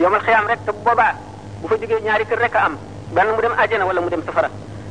[0.00, 1.12] yomal xiyaam rek te bu boobaa
[1.62, 2.76] bu fa jógee ñaari kër rek a am
[3.14, 4.48] benn mu dem àjjana wala mu dem safara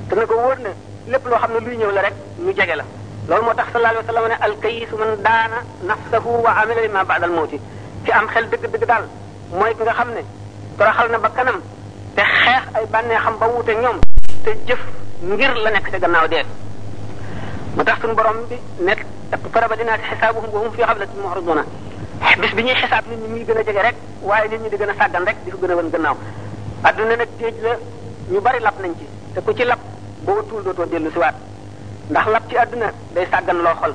[0.10, 0.72] te na ko wóor ne
[1.12, 2.14] lépp loo xam ne luy ñëw la rek
[2.44, 2.84] lu jege la
[3.28, 5.58] loolu moo tax sallallahu alayhi wa sallam ne alkayisu man daana
[5.90, 7.58] nafsahu wa amila lima ba'dal mawti
[8.06, 9.06] ci am xel dëgg-dëgg daal
[9.58, 10.22] mooy ki nga xam ne
[10.98, 11.58] xal na ba kanam
[12.16, 13.98] te xeex ay bànnee xam ba wuute ñoom
[14.44, 14.82] te jëf
[15.30, 16.44] ngir la nekk te gannaaw dee
[17.76, 21.64] moo tax suñu borom bi nekk taqtaraba linnaasi xisaabuhum wa hum fi xablatin muxriduna
[22.24, 24.70] Eh, bis bi ñuy xisaab nit ñi ñuy gën a jege rek waaye nit ñi
[24.70, 26.18] di gën a sàggan rek di ko gën a wan gannaaw
[26.88, 27.74] adduna nag géej la
[28.32, 29.80] ñu bari lap nañ ci te ku ci lap
[30.26, 31.36] boo tuul dootoo dellu si waat
[32.10, 33.94] ndax lap ci adduna day sàggan loo xol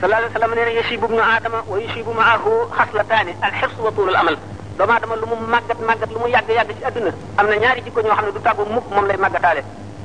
[0.00, 3.90] sallallahu alayhi wa sallam nee na yasibu ibnu aadama wa yasibu maahu xaslataani alxirs wa
[3.96, 4.36] tuulul amal
[4.76, 7.80] doomu aadama lu mu màggat màggat lu mu yàgg yàgg ci àdduna am na ñaari
[7.84, 9.62] jikko ñoo xam ne du tàggu mukk moom lay màggataale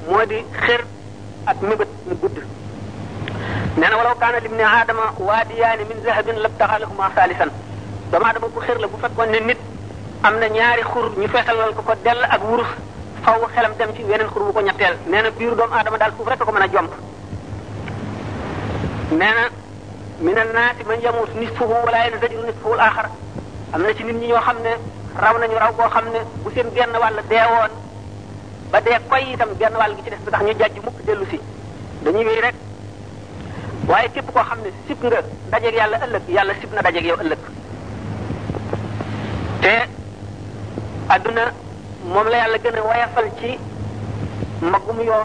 [0.08, 0.82] moo di xër
[1.46, 1.92] ak mébét
[3.80, 7.46] نانا ولو كان لابن ادم واديان من ذهب لابتغالهما ثالثا
[8.14, 9.58] دما دما كو خير لا بو فكون نيت
[10.26, 12.70] امنا نياري خور ني فخال نال كوكو دل اك ورخ
[13.26, 16.52] فاو خلام دم سي وينن خور بوكو نياتل نانا بير دوم ادم دال فوف ركو
[16.52, 16.88] مانا جوم
[19.20, 19.44] نانا
[20.22, 23.06] من الناس من يموت نصفه ولا ينزل نصفه الاخر
[23.76, 24.74] امنا سي نيت ني ньо خامني
[25.24, 27.70] راو نانيو راو بو خامني بو سين بن وال ديوون
[28.74, 31.40] با دي كوي تام بن وال جي سي داخ ني جاج موك دلو سي
[32.06, 32.56] دانيي وي رك
[33.92, 35.22] waaye képp koo xam ne sib nga
[35.52, 37.42] dajeeg yàlla ëllëg yàlla sib na dajeeg yow ëllëg
[39.64, 39.74] te
[41.16, 41.46] adduna
[42.14, 43.58] moom la yàlla gën a wayafal ci
[44.74, 45.24] magum yoo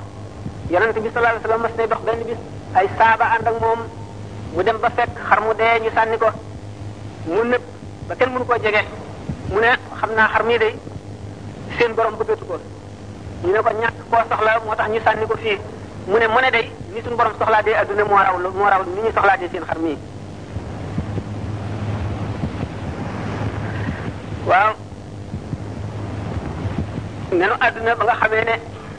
[0.73, 2.41] yonent bi sallallahu alayhi dox benn
[2.81, 3.81] ay saaba ànd ak moom
[4.55, 6.29] mu dem ba fekk xar mu dee ñu sànni ko
[7.33, 7.65] mu nëpp
[8.09, 8.83] ba kenn mënu koo jege
[9.53, 10.69] mu ne xam naa xar mii de
[11.77, 12.57] seen borom bëggatu ko
[13.45, 15.59] ñu ne ko ñàkk koo soxla moo tax ñu sànni ko fii
[16.07, 18.83] mu ne mu ne day ni suñu borom soxla de aduna mo raw mo raw
[18.85, 19.93] ni ñu soxla de seen xarmi
[24.49, 24.71] waaw
[27.39, 28.55] nenu aduna ba nga xamee ne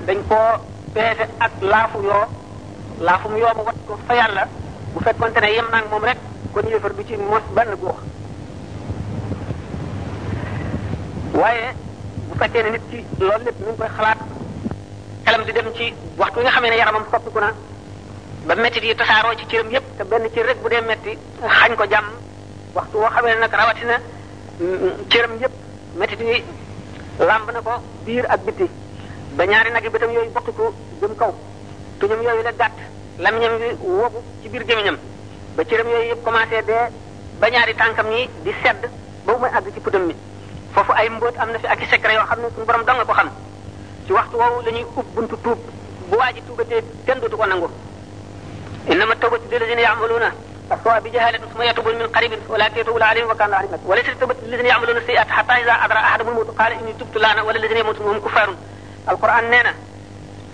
[0.07, 0.35] dañ ko
[0.93, 2.25] peese ak laafu yoo
[3.05, 4.43] laafum yoo mu wat ko fa yàlla
[4.93, 6.17] bu fekkonte ne yem naag moom rek
[6.53, 7.99] kon yëfar bi ci mos benn góox
[11.37, 11.67] waaye
[12.27, 14.17] bu fekkee ne nit ci loolu lépp mi ngi koy xalaat
[15.25, 15.85] xelam di dem ci
[16.17, 17.49] waxtu nga xamee ne yaramam soppiku na
[18.47, 21.17] ba métti yi tasaaroo ci cëram yépp te benn cër rek bu dee métti
[21.57, 22.05] xañ ko jàmm
[22.77, 23.97] waxtu woo xamee ne nag rawatina
[24.59, 25.53] mm, cëram yépp
[25.97, 26.43] métti yi
[27.19, 27.73] làmb na ko
[28.05, 28.69] biir ak bitti
[29.37, 30.63] ba ñaari nag yi bëtam yooyu bokkiku
[31.01, 31.33] jëm kaw
[31.99, 32.77] tuñum yooyu la gàtt
[33.17, 34.97] lamiñam bi wobu ci biir gémiñam
[35.55, 36.85] ba cëram yooyu yëpp commencé dee
[37.39, 38.81] ba ñaari tànkam yi di sedd
[39.25, 40.15] ba mu may àgg ci putam mi
[40.73, 42.97] foofu ay mbóot am na fi ak i secret yoo xam ne suñu borom dong
[42.97, 43.29] nga ko xam
[44.07, 45.07] ci waxtu woowu la ñuy ub
[45.43, 45.57] tuub
[46.09, 47.67] bu waaji tuubatee kenn dootu ko nangu
[48.89, 50.31] innama tawbatu lilladina yaamaluna
[50.65, 54.65] السواء بجهالة ثم يتوبون من قريب ولكن يتوب عليهم وكان الله عليم وليس التوبة للذين
[54.65, 58.55] يعملون السيئات حتى إذا أدرى أحدهم الموت قال إني تبت لانا ولا الذين hum kufarun
[59.07, 59.73] alquran neena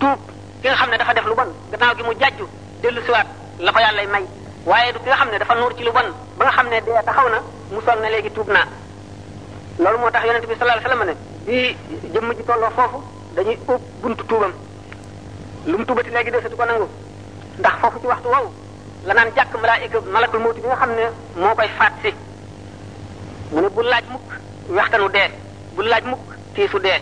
[0.02, 0.16] نينا
[0.62, 2.46] ki nga xamne dafa def lu bon gannaaw gi mu jajju
[2.82, 3.24] delu ci wat
[3.58, 4.24] la ko yalla may
[4.66, 7.28] waye du ki nga xamne dafa nur ci lu bon ba nga xamne de taxaw
[7.30, 7.40] na
[7.72, 8.66] mu sol na legi tuub na
[9.78, 11.14] loolu moo tax bi sallallahu alayhi wasallam ne
[11.46, 11.76] bi
[12.12, 13.00] jëm ji tolo fofu
[13.34, 14.52] dañuy ub buntu tuubam
[15.66, 16.88] lu mu tuubati léegi desatu ko nangu
[17.58, 18.44] ndax foofu ci waxtu wow
[19.06, 21.04] la naan jàkk malaayika malakul mawti bi nga xam ne
[21.40, 22.10] moo koy faat si
[23.52, 24.28] mu ne bu laaj mukk
[24.76, 25.30] waxtanu dee
[25.74, 26.98] bu laaj mukk tiisu dee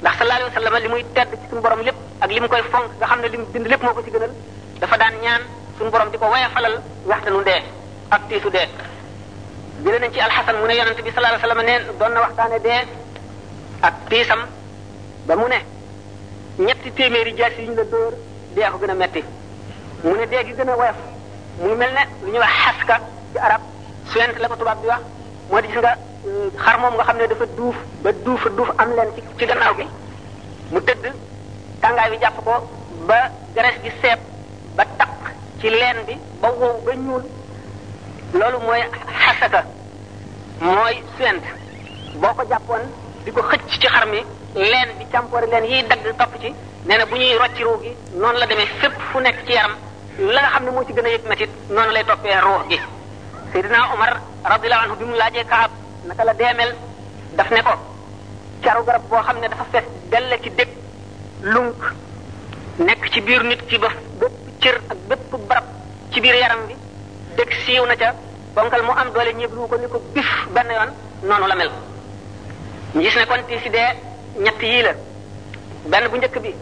[0.00, 2.48] ndax sallallahu alayhi wa sallam li muy tedd ci suñu borom lépp ak li mu
[2.48, 4.30] koy fonk nga xam ne li mu bind lépp moo ko ci gënal
[4.80, 5.42] dafa daan ñaan
[5.78, 6.74] suñu borom di ko waye falal
[7.06, 7.62] waxtanu dee
[8.14, 8.68] ak tiisu dee
[9.84, 12.20] jëlee nañ ci alxasan mu ne yonente bi sallallahu alayhi wa sallam ne doon na
[12.26, 12.80] waxtaane dee
[13.82, 14.40] ak tiisam
[15.26, 15.58] ba mu ne
[16.58, 18.12] ñetti téeméeri jaas yi ñu la dóor
[18.54, 19.22] dee ko gën a metti
[20.04, 20.98] mu ne dee gi gën a woyof
[21.60, 22.98] mu mel ne lu ñuy wax
[23.32, 23.60] ci arab
[24.12, 25.02] suent la ko tubaab bi wax
[25.50, 25.94] moo di gis nga
[26.28, 28.46] euh, xar moom nga xam ne dafa duuf ba duuf
[28.78, 29.86] am leen ci ci gannaaw gi
[30.72, 31.04] mu tëdd
[31.80, 32.52] tàngaay bi jàpp ko
[33.06, 34.18] ba graisse gi seeb
[34.76, 35.08] ba taq
[35.60, 37.24] ci leen bi ba wow ba ñuul
[38.34, 38.82] loolu mooy
[39.24, 39.60] xasaka
[40.60, 41.44] mooy suent
[42.20, 42.82] boo ko jàppoon
[43.24, 44.20] di ko xëcc ci xar mi
[44.54, 46.52] leen bi càmpoore leen yiy dagg topp ci
[46.86, 49.74] nee na bu ñuy rocci ruu gi noonu la demee fépp fu nekk ci yaram
[50.18, 52.78] la nga xam ne moo ci gën a yëg metit noonu lay toppee ruux gi
[53.52, 55.70] Seydina Omar radiyallahu anhu bi mu laajee Kaab
[56.04, 56.32] naka la
[57.36, 57.72] daf ne ko
[58.62, 60.70] caru boo xam ne dafa fees dell ci dëkk
[62.78, 63.88] nekk ci biir nit ki ba
[65.08, 65.64] bépp barab
[66.12, 66.74] ci biir yaram bi
[67.36, 68.14] dëkk siiw na ca
[68.82, 69.48] mu am doole
[69.88, 70.00] ko
[70.54, 70.90] benn yoon
[71.22, 71.70] noonu la mel
[72.94, 73.54] ñu gis ne kon ti
[74.38, 74.94] ñett yii la
[75.86, 76.54] benn bu njëkk bi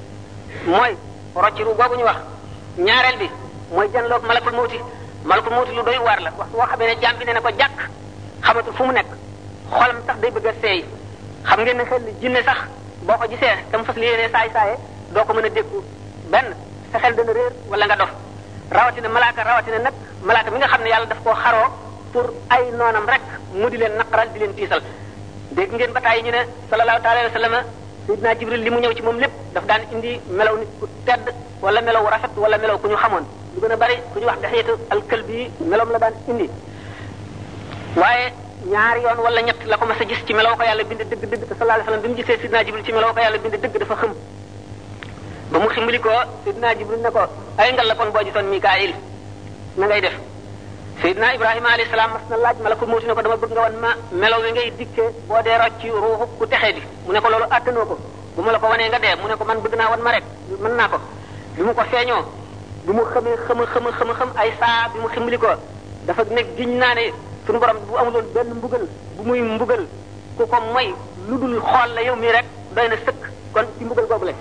[0.67, 0.95] mooy
[1.35, 2.17] rocci ru boobu ñu wax
[2.79, 3.31] ñaareel bi
[3.71, 4.79] mooy janloog malakul mawti
[5.25, 7.49] malakul mawti lu doy waar la waxtu woo xamee ne jàmm bi ne na ko
[7.59, 7.79] jàkk
[8.47, 9.07] xamatul fu mu nekk
[9.71, 10.85] xolam sax day bëgg a seey
[11.49, 12.59] xam ngeen ne xel jinne sax
[13.07, 14.77] boo ko gisee te mu fas li yéene saay saaye
[15.15, 15.79] doo ko mën a déggu
[16.31, 16.49] benn
[16.93, 18.11] sa xel dana réer wala nga dof
[18.71, 21.69] rawatina malaaka rawatina nag malaaka mi nga xam ne yàlla daf koo xaroo
[22.13, 23.23] pour ay noonam rek
[23.55, 24.81] mu di leen naqaral di leen tiisal
[25.57, 27.59] dégg ngeen ba tàyyi ñu ne sallallahu taala wa sallama
[28.09, 31.25] sayyidina jibril li mu ñëw ci moom lépp daf daan indi melaw nit ku tedd
[31.61, 34.39] wala melaw rafet wala melaw ku ñu xamoon lu gën a bari ku ñu wax
[34.43, 36.47] daxiyatu alkalbi yi melawam la daan indi
[38.01, 38.27] waaye
[38.73, 41.21] ñaari yoon wala ñett la ko mas a gis ci melaw ko yàlla bind dëgg
[41.21, 43.55] dëgg te sallallahu alayhi wasallam bi mu gisee sidna jibril ci melaw ko yàlla bind
[43.63, 44.13] dëgg dafa xëm
[45.53, 47.23] ba mu ximbalikoo sidna jibril ne ko
[47.59, 48.93] ay ngal la kon boo gisoon mikaayil
[49.77, 50.17] na def
[51.01, 53.77] Seydina Ibrahima alayhi salaam mas na laaj malakul mawti ne ko dama bëgg nga wan
[53.81, 57.29] ma melaw wi ngay dikkee boo dee rocc ruuxu ku texee di mu ne ko
[57.31, 57.95] loolu àttanoo ko
[58.37, 60.11] bu ma la ko wanee nga dee mu ne ko man bëgg naa wan ma
[60.13, 60.25] rek
[60.63, 60.99] mën naa ko
[61.57, 62.23] bi mu ko feeñoo
[62.85, 65.49] bi mu xamee xama xama xama xam ay saa bi mu ximbali ko
[66.07, 67.13] dafa nekk giñ naa ne
[67.47, 68.85] suñu borom bu amuloon benn mbugal
[69.17, 69.83] bu muy mbugal
[70.37, 70.95] ku ko moy
[71.29, 73.21] lu dul xool la yow mii rek doy na sëkk
[73.55, 74.35] kon ci mbugal googu la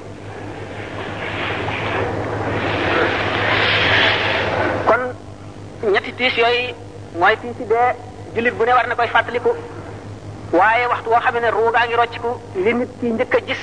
[5.89, 6.75] ñetti tiis yooyu
[7.19, 7.95] mooy tiisi dee
[8.35, 9.51] jullit bu ne war na koy fàttaliku
[10.53, 12.27] waaye waxtu woo xam ne ruugaa ngi rocciku
[12.63, 13.61] li nit ki njëkk a gis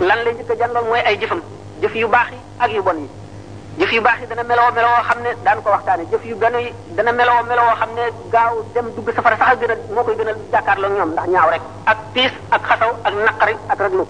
[0.00, 1.42] lan lay njëkk a mooy ay jëfam
[1.82, 3.08] jëf yu baax yi ak yu bon yi
[3.80, 6.56] jëf yu baax yi dana meloo meloo xam ne daan ko waxtaane jëf yu gën
[6.64, 10.04] yi dana meloo meloo xam ne gaaw dem dugg safara sax a gën a moo
[10.04, 13.78] koy gën a jàkkaarloo ñoom ndax ñaaw rek ak tiis ak xasaw ak naqari ak
[13.80, 14.06] raglu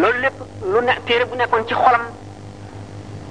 [0.00, 0.38] loolu lépp
[0.72, 2.04] lu ne téere bu nekkoon ci xolam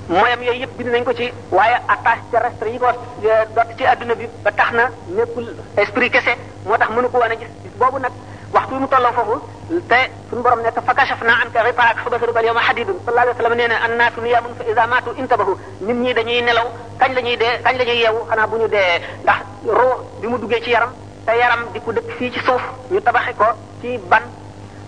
[0.10, 3.86] mooyam yooyu yëpp bind nañ ko ci waaye attaches terrestres yi ko euh, dot ci
[3.86, 5.48] adduna bi ba tax na nekkul
[5.82, 7.48] esprit kese moo tax mënu ko woon a
[7.80, 8.12] boobu nag
[8.54, 9.42] waxtu mu tolloo foofu
[9.90, 9.98] te
[10.30, 13.38] suñu borom nekk fa kashaf naa anka ripaak fa basaru bal yawma hadidun sallallahu alayhi
[13.38, 16.68] wa sallam nee na annaasu niyaamun fa iza maatu nit ñi dañuy nelaw
[17.02, 20.28] kañ la ñuy dee kañ la ñuy yeewu xanaa bu ñu dee ndax ruux bi
[20.28, 20.92] mu duggee ci yaram
[21.26, 23.46] te yaram di ko dëkk fii ci suuf ñu tabaxe ko
[23.82, 24.22] ci ban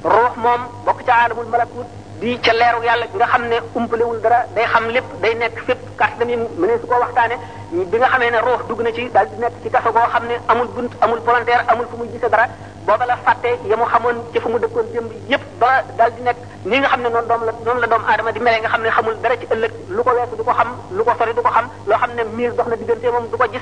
[0.04, 1.86] ruux moom bokk ci aalamul malakut
[2.20, 5.82] di ca leeru yàlla nga xam ne umpalewul dara day xam lépp day nekk fépp
[6.00, 7.36] kàtt dam yi mënee su koo waxtaane
[7.72, 10.24] bi nga xamee ne ruux dugg na ci daal di nekk ci kaso goo xam
[10.28, 12.46] ne amul bunt amul volontaire amul fu muy gise dara
[12.86, 16.38] booba la fàtte ya xamoon ci fu mu dëkkoon démb yëpp dara daal di nekk
[16.66, 18.82] ni nga xam ne noon doom la noonu la doomu aadama di melee nga xam
[18.82, 21.42] ne xamul dara ci ëllëg lu ko weesu du ko xam lu ko sori du
[21.46, 23.62] ko xam loo xam ne miir dox na diggante moom du ko gis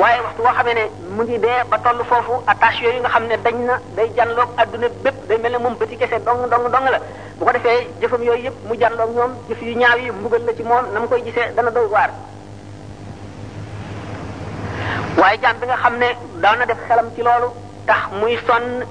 [0.00, 0.82] waaye waxtu boo xamee ne
[1.16, 4.50] mu ngi dee ba toll foofu attache yooyu nga xam ne dañ na day janloog
[4.56, 6.98] adduna bépp day mel ne moom bëti kese dong dong dong la
[7.38, 10.52] boo ko defee jëfam yooyu yëpp mu janloog ñoom jëf yu ñaaw yi mbugal la
[10.56, 12.10] ci moom na koy gisee dana doy waar
[15.20, 16.08] waaye jaan nga xam ne
[16.42, 17.08] daana def xelam
[17.86, 18.84] tax muy sonn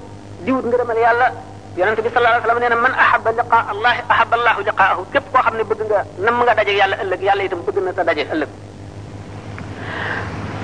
[0.44, 1.32] diwut ngërëmal yàlla
[1.78, 3.30] yonent bi sallallahu alayhi wasallam nee na man ahabba
[3.72, 7.20] allah ahabba allahu liqaahu képp koo xam ne bëgg nga nam nga daje yàlla ëllëg
[7.28, 8.48] yàlla itam bëgg na ta daje ëllëg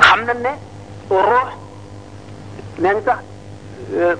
[0.00, 0.52] xam na ne
[1.10, 1.48] ruux
[2.78, 3.18] nañ sax
[3.98, 4.16] euh,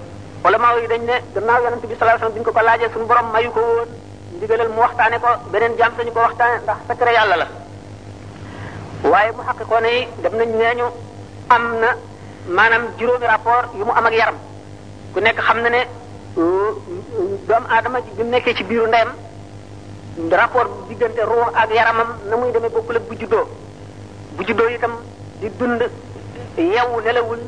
[0.47, 2.91] ulama yi dañ ne gannaaw yonent bi sallallahu alayhi wasallam bi ñu ko ko laajee
[2.93, 3.89] suñu borom mayu ko woon
[4.37, 7.47] ndigalal mu waxtaane ko beneen jaam sañu ko waxtaane ndax secret yàlla la
[9.11, 10.87] waaye mu xaqiqoon yi dem nañ nee ñu
[11.55, 11.89] am na
[12.57, 14.37] maanaam juróomi rapport yu mu am ak yaram
[15.13, 15.81] ku nekk xam na ne
[16.41, 16.71] euh,
[17.49, 19.11] doomu adama bi nekkee ci biiru ndeyam
[20.31, 23.45] rapport diggante ruux ak yaramam na muy demee bokkul ak bu juddoo
[24.37, 24.93] bu juddoo itam
[25.41, 25.83] di dund
[26.59, 27.39] yeewu nelawul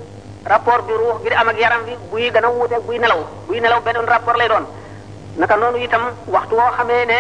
[0.47, 3.21] rapport bi ruux gi di am ak yaram bi buy gën a wuuteeg buy nelaw
[3.49, 4.65] buy nelaw beneen rapport lay doon
[5.39, 7.17] naka noonu itam waxtu woo xamee ne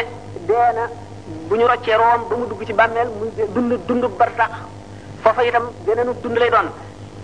[0.48, 0.83] dee na
[1.48, 4.50] bu ñu roccee room ba dugg ci bàmmeel muy dund dund barsax
[5.22, 6.68] foofa itam geneenu dund lay doon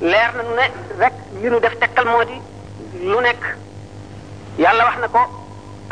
[0.01, 0.65] leer na nu ne
[1.01, 2.37] rek li nu def tekkal moo di
[3.11, 3.43] lu nekk
[4.59, 5.21] yàlla wax na ko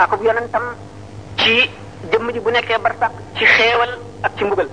[0.02, 0.64] akub yonentam
[1.40, 1.70] ci
[2.10, 3.92] jëmm ji bu nekkee barsax ci xeewal
[4.26, 4.68] ak ci mbugal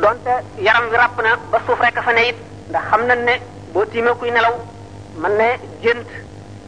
[0.00, 0.32] donte
[0.66, 2.36] yaram wi ràpp na ba suuf rek fa ne it
[2.68, 3.34] ndax xam nañ ne
[3.72, 4.54] boo tiimee kuy nelaw
[5.22, 5.48] man na
[5.82, 6.08] gént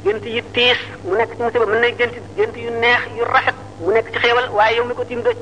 [0.04, 3.54] gént yu tiis mu nekk ci musiba mën ne gënt gént yu neex yu rafet
[3.80, 5.32] mu nekk ci xéewal waaye yow mi ko tiim doo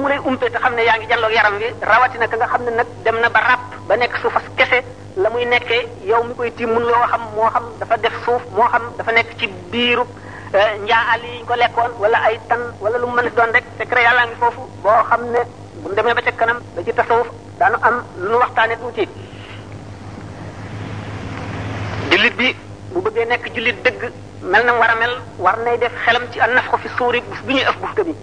[0.00, 2.70] mu lay umpe xam ne yaa ngi jàlloog yaram wi rawatina ka nga xam ne
[2.70, 4.78] nag dem na ba ràpp ba nekk suufas kese
[5.22, 8.68] la muy nekkee yow mi koy tiim loo xam moo xam dafa def suuf moo
[8.72, 10.08] xam dafa nekk ci biirub
[10.52, 13.30] eh, njaa àll yi ñu ko lekkoon wala ay tan wala lu mu mën a
[13.36, 15.40] doon rek secret yàllaa ngi foofu boo xam ne
[15.84, 19.04] bu ñu demee ba ca kanam ba ci tasawuf daanu am lu nu waxtaane tuuti
[22.10, 22.56] jullit bi
[22.92, 24.00] bu bëggee nekk jullit dëgg
[24.50, 27.52] mel na war a mel war nay def xelam ci an ko fi suuri bi
[27.54, 28.14] ñuy ëf bufta bi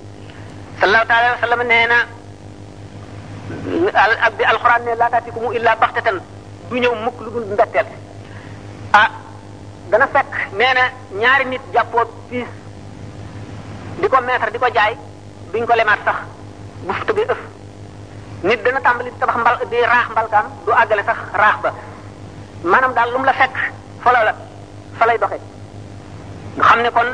[0.79, 1.97] sallallahu taala wa sallam nee na
[4.25, 6.17] ak bi alxuraan ne laa taatikumu illaa baxtatan
[6.69, 7.85] du ñëw mukk lu dul mbetteel
[8.93, 9.09] ah
[9.91, 10.73] dana fekk nee
[11.21, 12.47] ñaari nit jàppoo piis
[14.01, 14.97] di ko meetar di ko jaay
[15.53, 16.21] duñ ko lemaat sax
[16.87, 17.37] bu fi ëf
[18.43, 21.69] nit dana tàmbali tabax mbal di raax mbalkaan du àggale sax raax ba
[22.71, 23.55] maanaam daal lu la fekk
[24.03, 24.33] fa la
[24.97, 25.37] fa lay doxe
[26.57, 27.09] nga xam ne kon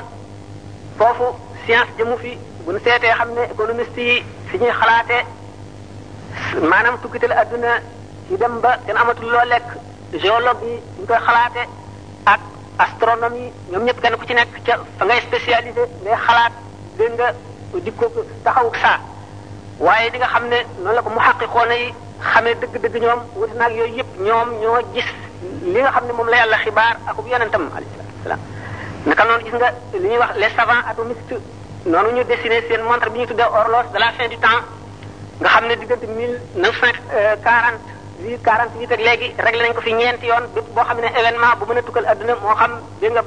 [0.97, 1.27] foofu
[1.63, 2.32] science jëmu fi
[2.65, 4.15] bu ñu seetee xam ne économiste yi
[4.49, 5.23] fi ñuy xalaatee
[6.69, 7.71] maanaam tukkital adduna
[8.27, 9.67] ci dem ba kenn amatul loo lekk
[10.21, 11.63] géologue yi ñu koy xalaate
[12.34, 12.41] ak
[12.86, 16.53] astronomie yi ñoom ñëpp kenn ku ci nekk ca fa ngay spécialisé ngay xalaat
[16.97, 17.27] dégg nga
[17.86, 18.06] di ko
[18.43, 18.99] taxawu saa
[19.80, 21.94] waaye di nga xam ne noonu la ko mu xàqiqoona yi
[22.32, 25.10] xamee dëgg-dëgg ñoom wuti naag yooyu yëpp ñoom ñoo gis
[25.74, 28.42] li nga xam ne moom la yàlla xibaar akub yonentam alayhi salaam
[29.06, 29.70] naka noonu gis nga
[30.02, 31.42] li ñuy wax les savants atomistes
[31.86, 34.62] noonu ñu dessiné seen montre bi ñu tuddee horloge de la fin du temps
[35.42, 36.98] nga xam ne diggante mille neuf cent
[37.44, 37.84] quarante
[38.19, 41.65] 48 ak léegi réglé nañ ko fi ñeenti yoon bépp boo xam ne événement bu
[41.67, 43.21] mën a tukkal adduna moo xam bi nga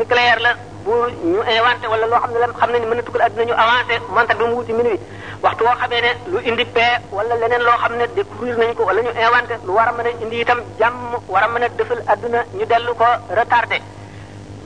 [0.00, 0.50] nucléaire la
[0.84, 0.92] bu
[1.32, 3.54] ñu inventé wala loo xam ne la xam ne ni mën a tukkal adduna ñu
[3.64, 5.00] avancé montar bi mu wuti minuit
[5.42, 8.82] waxtu woo xamee ne lu indi paix wala leneen loo xam ne découvrir nañ ko
[8.88, 11.68] wala ñu inventé lu war a mën a indi itam jàmm war a mën a
[11.68, 13.06] dëfal adduna ñu dellu ko
[13.38, 13.76] retardé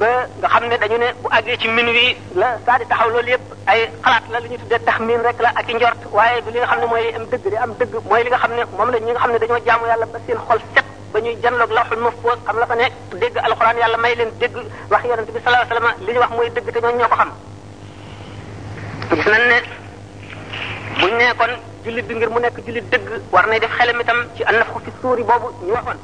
[0.01, 3.11] ba nga xam ne dañu ne bu àggee ci min wi la saa di taxaw
[3.11, 6.43] loolu yépp ay xalaat la lu ñu tuddee taxmin rek la ak i njort waaye
[6.45, 8.53] du li nga xam ne mooy am dëgg di am dëgg mooy li nga xam
[8.57, 11.19] ne moom la ñi nga xam ne dañoo jaamu yàlla ba seen xol set ba
[11.21, 14.55] ñuy janloog lawxul mahfuz xam la fa nekk dégg alquran yàlla may leen dégg
[14.91, 17.17] wax yonente bi sallallahu alayhi wasallam li ñu wax mooy dëgg te ñoo ñoo ko
[17.21, 17.31] xam
[19.11, 19.59] gis nañ ne
[21.01, 21.53] buñ ne kon
[21.85, 24.91] julit bi ngir mu nekk julit dëgg war nay def xelam itam ci annafxu fi
[25.01, 25.99] suuri boobu ñu waxoon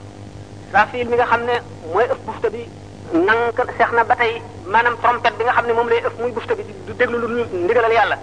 [0.72, 1.54] rafiil mi nga xam ne
[1.92, 2.66] mooy ëpp bufta bi
[3.12, 6.32] nang seex na ba tey maanaam trompette bi nga xam ne moom lay ëf muy
[6.32, 8.16] bufta bi du déglu lu ndigalal yàlla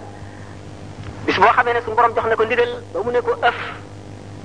[1.26, 3.58] bis boo xamee ne suñu borom jox na ko ndigal ba mu ne ko ëf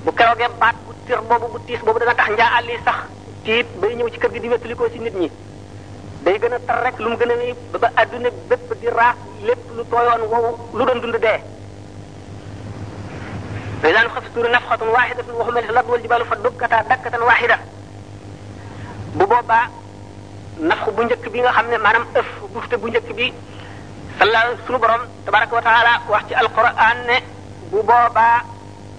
[0.04, 2.98] bu keroogee baat bu tir boobu bu tiis boobu dana tax njaa àlli sax
[3.44, 5.28] tiit bay ñëw ci kër gi di wettali ko ci nit ñi
[6.22, 9.16] day gën a tar rek lu mu gën a ni ba àdduna bépp di raaf
[9.42, 11.42] lépp lu tooyoon wow lu doon dund dee
[13.82, 17.20] day daan xaf tuuri nafxatun waaxidatun waxu mel si lard wal jibaalu fa dukkata dakkatan
[17.26, 17.58] waaxida
[19.18, 19.66] bu boobaa
[20.60, 23.26] nafx bu njëkk bi nga xam ne maanaam ëf bufte bu njëkk bi
[24.18, 27.16] salla sunu borom tabaraka wa taala wax ci alquran ne
[27.70, 28.42] bu boobaa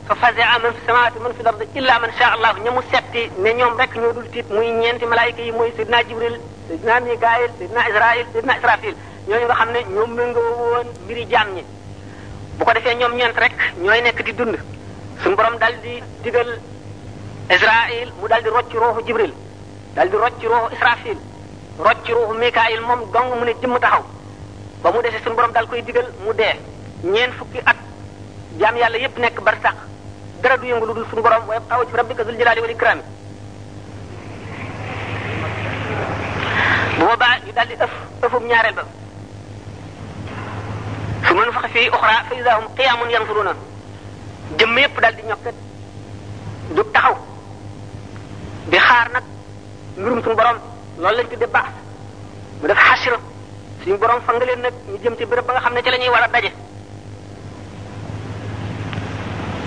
[0.08, 3.50] fa fazaa man fi samaati man fi lard illa man sha allah ñamu setti ne
[3.60, 7.82] ñoom rek ñoo dul tiit muy ñeenti malaayika yi mooy sidna jibril sidna mikaayil sidna
[7.90, 8.96] israil sidna israfil
[9.28, 11.64] ñooñu nga xam ne ñoom méngoo woon mbiri jaam ñi
[12.58, 14.56] bu ko defee ñoom ñeent rek ñooy nekk di dund
[15.24, 16.54] suñu borom dal di digal
[17.50, 19.34] israil mu dal di rocc rooxu jibril
[19.96, 21.20] dal di rocc rooxu israfil
[21.80, 24.04] rocc ruuxu Mikaayil moom dong mu ne jëmm taxaw
[24.84, 26.60] ba mu dese suñu borom dal koy digal mu dee
[27.04, 27.78] ñeent fukki at
[28.60, 29.76] jaam yàlla yépp nekk bar sax
[30.42, 33.00] dara du yëngu lu dul suñu borom waaye aw ci rabbika zul jalaali wal ikraam
[37.00, 37.92] bu boobaa ñu daal di ëf
[38.26, 38.84] ëfum ñaareel ba
[41.28, 43.54] su ma nu faxe fii uxra fa idaa hum qiyaamun yansuruuna
[44.60, 45.56] jëmm yépp daal di ñokket
[46.76, 47.16] du taxaw
[48.68, 49.24] di xaar nag
[49.96, 50.60] mbirum suñu borom.
[51.02, 51.74] loolu lañ tuddee baax
[52.62, 53.18] mu def xasira
[53.84, 55.90] suñu borom fa nga leen nag ñu jëm ci bërëb ba nga xam ne ci
[55.92, 56.52] la war a daje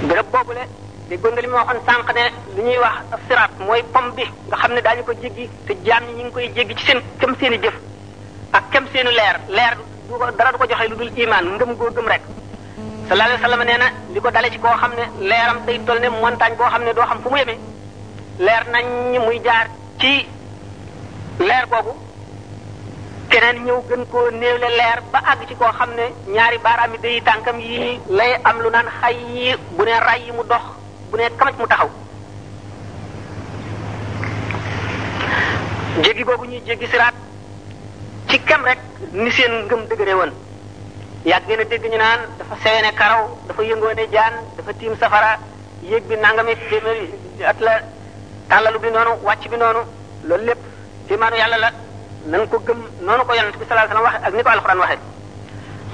[0.08, 0.62] béréb boobu le
[1.08, 2.22] de góor nga li ma waxoon sànq ne
[2.56, 6.04] lu ñuy wax siraat mooy pom bi nga xam ne daañu ko jéggi te jaam
[6.06, 7.74] ñi ñu ngi koy jéggi ci seen kem seen i jëf
[8.52, 9.74] ak kem seen leer leer
[10.08, 12.20] du ko dara du ko joxe lu dul imaan ngëm goo gëm rek.
[13.08, 15.98] sallallahu alayhi wa nee na li ko dale ci koo xam ne leeram day toll
[16.00, 17.58] ne montagne boo xam ne doo xam fu mu yemee
[18.38, 18.86] leer nañ
[19.24, 19.68] muy jaar
[19.98, 20.26] ci.
[21.40, 21.92] leer boobu
[23.30, 26.98] keneen ñëw gën ko néewle leer ba àgg ci koo xam ne ñaari baaraam yi
[27.00, 30.64] day tànkam yii lay am lu naan xay yi bu ne ray yi mu dox
[31.10, 31.90] bu ne kamaj mu taxaw
[36.04, 37.14] jéggi boobu ñuy jéggi siraat
[38.28, 38.78] ci kam rek
[39.12, 40.32] ni seen ngëm dëgëre woon
[41.24, 45.38] yàgg ngeen dégg ñu naan dafa sewe ne karaw dafa yëngoo jaan dafa tiim safara
[45.82, 47.06] yéeg bi nangami téeméeri
[47.46, 47.72] at la
[48.48, 49.80] tàllalu bi noonu wàcc bi noonu
[50.24, 50.71] loolu lépp
[51.12, 51.70] ci maanu yàlla la
[52.26, 54.98] nan ko gëm noonu ko yonent bi sallallahu alayhi waxe ak ni ko alxuraan waxe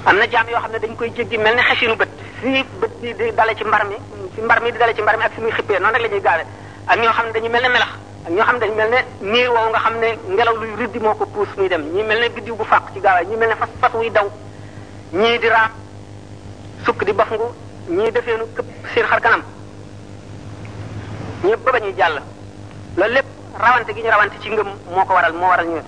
[0.07, 2.07] am na jaam yoo xam ne dañ koy jéggi mel ni xasinu bët
[2.41, 3.95] fii bët bi di dale ci mbar mi
[4.35, 6.17] fi mbar mi di dale ci mbar mi ak fi muy xippee noonu rek la
[6.17, 6.47] ñuy
[6.87, 7.91] ak ñoo xam ne dañuy mel ne melax
[8.27, 10.99] ak ñoo xam ne dañu mel ne niir woowu nga xam ne ngelaw luy riddi
[10.99, 13.49] moo ko puus muy dem ñii mel ne biddiw bu fàq ci gaawaay ñii mel
[13.49, 14.29] ne fas fas wuy daw
[15.11, 15.71] ñii di raam
[16.85, 17.47] sukk di baf ngu
[17.89, 19.43] ñii defeenu këpp seen xar kanam
[21.43, 21.93] ñëpp
[22.95, 25.83] lépp rawante gi ñu rawante ci ngëm moo ko waral moo waral ñu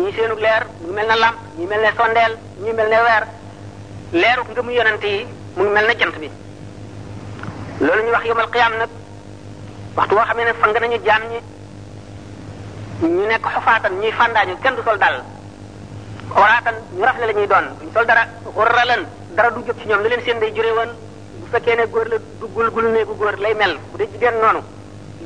[0.00, 3.26] ñii seenu leer ñu mel na làmp ñu mel ne sondeel ñu mel ne weer
[4.12, 5.26] leeru ngëmu yonante yi
[5.56, 6.30] mu ngi mel na jant bi
[7.80, 8.88] loolu ñu wax yomal qiyaam nag
[9.96, 11.38] waxtu woo xam ne fang nañu jaam ñi
[13.08, 15.24] ñu nekk xofaatan ñuy fàndaañu kenn du sol dal
[16.34, 20.08] oraatan ñu rafle la ñuy doon duñ sol dara xurra du jóg ci ñoom li
[20.08, 20.90] leen seen day jure woon
[21.40, 24.36] bu fekkee ne góor la du gul gul néegu góor lay mel bu dee jigéen
[24.42, 24.60] noonu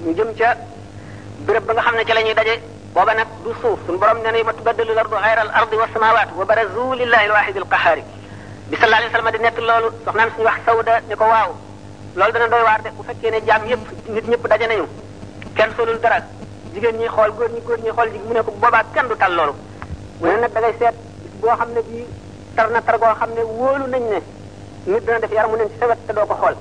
[0.04, 0.56] ñu jëm ca
[1.43, 2.55] béréb ba nga xam ne ca la ñuy daje
[2.95, 5.87] booba nag du suuf suñu borom nee na ma tubaddalu lardu xayra al ardi wa
[5.93, 8.03] samawaat wa barazu lillahi alwahidi alqahari
[8.70, 11.51] bi sallallahu alayhi wa sallam di nett loolu soxnaam suñu wax sawda ne ko waaw
[12.16, 13.82] loolu dana doy waar de bu fekkee ne jaam yépp
[14.14, 14.87] nit ñëpp daje nañu
[15.57, 16.18] kenn solul dara
[16.72, 19.16] jigéen ñi xool góor ñi góor ñi xool jigéen mu ne ko boobaa kenn du
[19.16, 19.55] tal loolu
[20.20, 20.95] mu ne nag da ngay seet
[21.41, 22.05] boo xam ne bii
[22.57, 24.20] tar na tar goo xam ne wóolu nañ ne
[24.87, 26.57] nit dana def yaramu neen ci sa wet te doo ko xool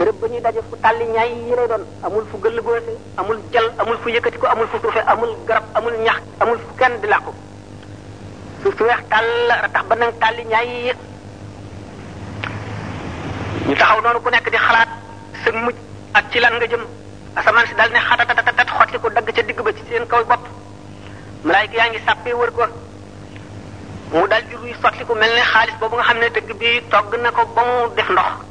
[0.00, 3.38] bërepp ba ñuy dajé fu tali ñay yi lay doon amul fu gëll góose amul
[3.52, 7.00] jël amul fu yëkëti ko amul fu tuufé amul garab amul ñax amul fu kenn
[7.02, 7.30] di làqu
[8.62, 9.30] su su weex tàll
[9.74, 10.92] tax ba nang tali ñay yi
[13.68, 14.88] ñu taxaw nonu ku nekk di xalaat
[15.44, 15.76] sëg mujj
[16.14, 16.82] ak ci lan nga jëm
[17.36, 20.24] asaman ci dal ne xata xatatatatat xoti ko dag ci digg ba ci seen kaw
[20.24, 20.42] bop
[21.44, 22.64] malaika yaangi sappé wër ko
[24.12, 27.42] mu dal di ruy sotti ko melni xaaliss bobu nga xamne deug bi togg nako
[27.54, 28.48] bamu def ndox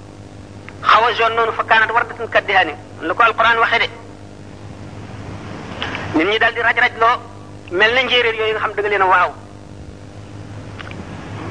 [0.84, 3.80] xaw a jaune noonu fa kaanat wardatun kaddihaani lu ko alquran waxee
[6.16, 7.20] de nit ñi daal di raj-raj loo
[7.72, 9.30] mel na njéréer yooyu nga xam da nga leen waaw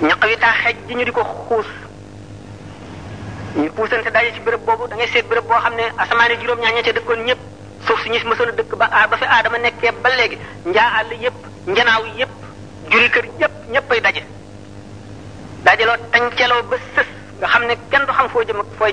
[0.03, 1.67] ñaq wi taa xeej ji ñu di ko xuus
[3.57, 6.73] ñu puusante daje ci béréb boobu dangay seet béréb boo xam ne asamaane juróom ñaa
[6.73, 7.41] ña ca dëkkoon ñëpp
[7.87, 10.39] suuf si ñu fi mësoon dëkk ba a ah, ba fi aadama nekkee ba léegi
[10.67, 12.33] njaa àll yëpp njanaaw yépp
[12.91, 14.23] juri kër yëpp ñëppay daje
[15.65, 18.93] dajaloo tàncaloo ba sës nga xam ne kenn du xam foo jëm ak fooy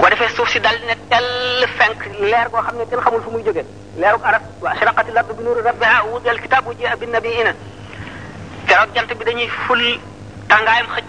[0.00, 3.22] ko defee suuf si dal di ne tell fenk leer goo xam ne kenn xamul
[3.24, 3.62] fu muy jóge
[4.00, 7.52] leeruk araf wa ashraqati lardu bi nuuri rabbiha wudi al kitaab wa jia bi nabiina
[8.68, 9.14] keroog jant bi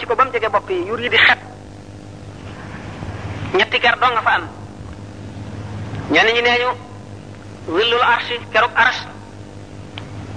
[0.08, 1.40] ko ba mu jege bopp yi yur yi di xet
[3.58, 4.46] ñetti ker doo nga fa am
[6.14, 6.70] ñenn ñi nee ñu
[7.76, 9.02] willul arshi keroog arash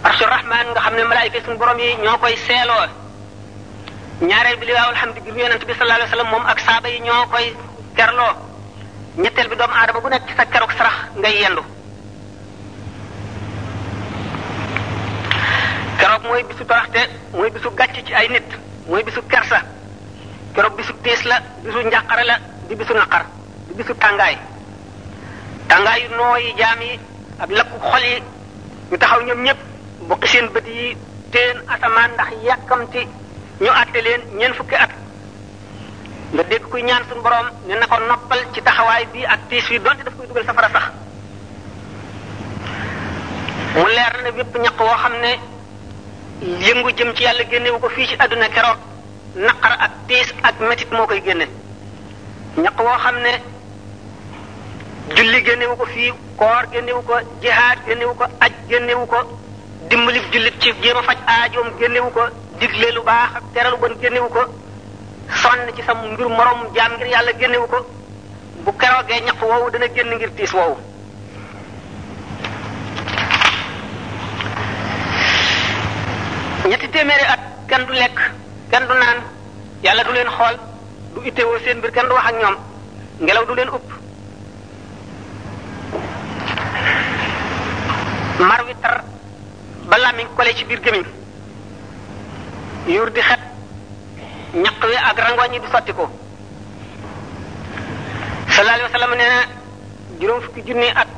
[0.09, 2.91] arshu rahman nga xam ne malaayika suñu borom ñoo koy seeloo
[4.21, 7.27] ñaareel bi liwaawul xam di bi mu yonent bi sallallahu moom ak saaba yi ñoo
[7.31, 7.53] koy
[7.97, 8.33] kerloo
[9.21, 11.62] ñetteel bi doomu aadama bu nekk ci sa keruk sarax ngay yendu
[16.01, 17.01] keroog mooy bisu toroxte
[17.35, 18.49] mooy bisu gàcc ci ay nit
[18.89, 19.61] mooy bisu kersa
[20.55, 22.37] keroog bisu tiis la bisu njàqare la
[22.69, 23.25] di bisu naqar
[23.69, 24.37] di bisu tàngaay
[25.69, 26.99] tàngaayu nooyi jaam yi
[27.39, 28.21] ak lakku xol yi
[28.91, 29.61] ñu taxaw ñoom ñëpp
[30.09, 30.97] bokk seen bët yi
[31.33, 33.03] teen asamaan ndax yàkkamti
[33.61, 34.91] ñu atté leen ñen fukki at
[36.33, 39.67] nga dégg kuy ñaan suñu borom ne na ko noppal ci taxawaay bi ak tiis
[39.71, 40.85] wi donte daf koy dugal safara sax
[43.77, 45.39] mu leer na bépp ñaq woo xam ne
[46.67, 48.79] yëngu jëm ci yàlla génnewu ko fii ci àdduna keroog
[49.37, 51.47] naqar ak tiis ak metit moo koy génne
[52.59, 53.41] ñaq woo xam ne
[55.17, 59.17] julli génnewu ko fii koor génnewu ko jihaad génnewu ko aj génnewu ko
[59.89, 61.71] dimbali jullit ci jéem a faj aajoom
[62.13, 62.21] ko
[62.61, 64.43] diglé lu baax ak téral bu gënné wuko
[65.43, 67.79] sonn ci sam ngir morom jam ngir yalla gënné wuko
[68.65, 68.71] bu
[69.09, 70.77] gé ñax woowu dana gënné ngir tiss woowu
[76.69, 78.17] ñetti téméré at kan du lek
[78.71, 79.19] kan du naan
[79.85, 80.57] yalla du leen xol
[81.15, 82.57] du wo seen bir kan du wax ak ñom
[83.21, 83.87] ngelaw du leen upp
[88.39, 88.97] mar tar
[89.89, 91.05] ba lamiñ kole ci bir gémiñ
[92.89, 93.41] yur di xet
[94.55, 96.05] ñaq wi ak rangoñ yi di sotti ko
[98.55, 99.14] sallallahu alayhi wa sallam
[100.20, 101.09] juróom fukki junni at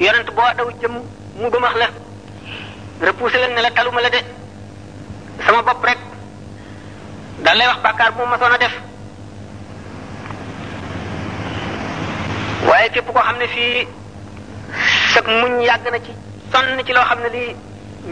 [0.00, 0.94] yonent boo daw jëm
[1.40, 1.86] mu gëmax la
[3.06, 4.20] repoussé leen ne taluma la de
[5.46, 5.98] sama bopp rek
[7.44, 7.68] daal lay
[8.16, 8.74] bu mu masoon a def
[12.68, 13.86] waaye képp koo xam ne fii
[15.12, 16.12] sag muñ yàgg na ci
[16.52, 17.54] sonn ci loo xam ne lii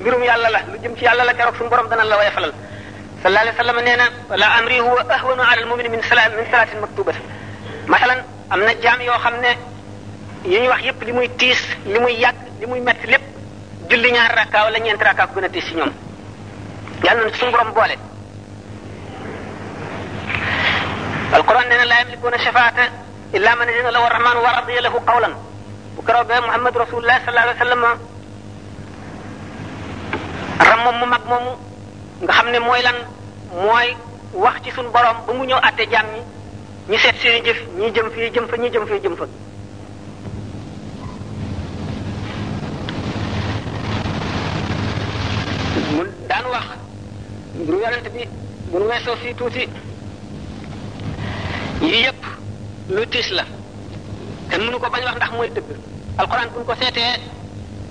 [0.00, 2.52] mbirum yàlla la lu jëm ci yàlla la kérok suñu borom dana la wayfalal
[3.22, 4.06] sallallahu alayhi wasallam neena
[4.42, 7.16] la amri huwa ahwanu ala al mumin min salat min salatin maktubat
[7.86, 8.20] masalan
[8.50, 9.16] am na jaam yoo
[10.44, 11.60] yi ñu wax yépp li muy tiis
[11.92, 13.22] li muy yàgg li muy metti lépp
[13.90, 17.70] julli ñaar rakka wala ñeent rakka ko gën a tiis si yàlla na suñu borom
[17.72, 17.94] boole
[23.34, 25.30] إلا من أذن له الرحمن ورضي له قولا
[25.98, 27.82] وكروا محمد رسول الله صلى الله عليه وسلم
[30.58, 31.52] ramam mu mag moomu
[32.24, 32.96] nga xamne moy lan
[33.52, 33.92] moy
[34.32, 36.20] wax ci sun borom bu mu ñew atte jaam ñi
[36.90, 39.26] ñu sét seeni jëf ñi jëm fi jëm fa ñi jëm fi jëm fa
[45.96, 46.66] mu daan wax
[47.68, 48.24] lu yarante bi
[48.70, 49.68] bu nu weesoo fii tuuti
[51.82, 52.22] yi yépp
[52.88, 53.44] lu tiis la
[54.50, 55.68] kenn mënu ko bañ wax ndax moy dëgg
[56.16, 57.35] alquran bu ko sété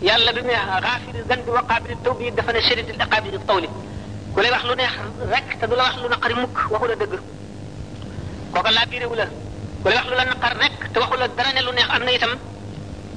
[0.02, 3.68] yàlla bi mu neex xaafiri zanbi wa qaabili tawbi dafa ne shadidil iqaabi di tawli
[4.34, 4.92] ku lay wax lu neex
[5.32, 7.20] rek te du la wax lu naqari mukk waxu la dëgg
[8.52, 9.26] kooka laa wu la
[9.84, 12.12] ku lay wax lu la naqar rek te waxu la dara lu neex am na
[12.12, 12.32] itam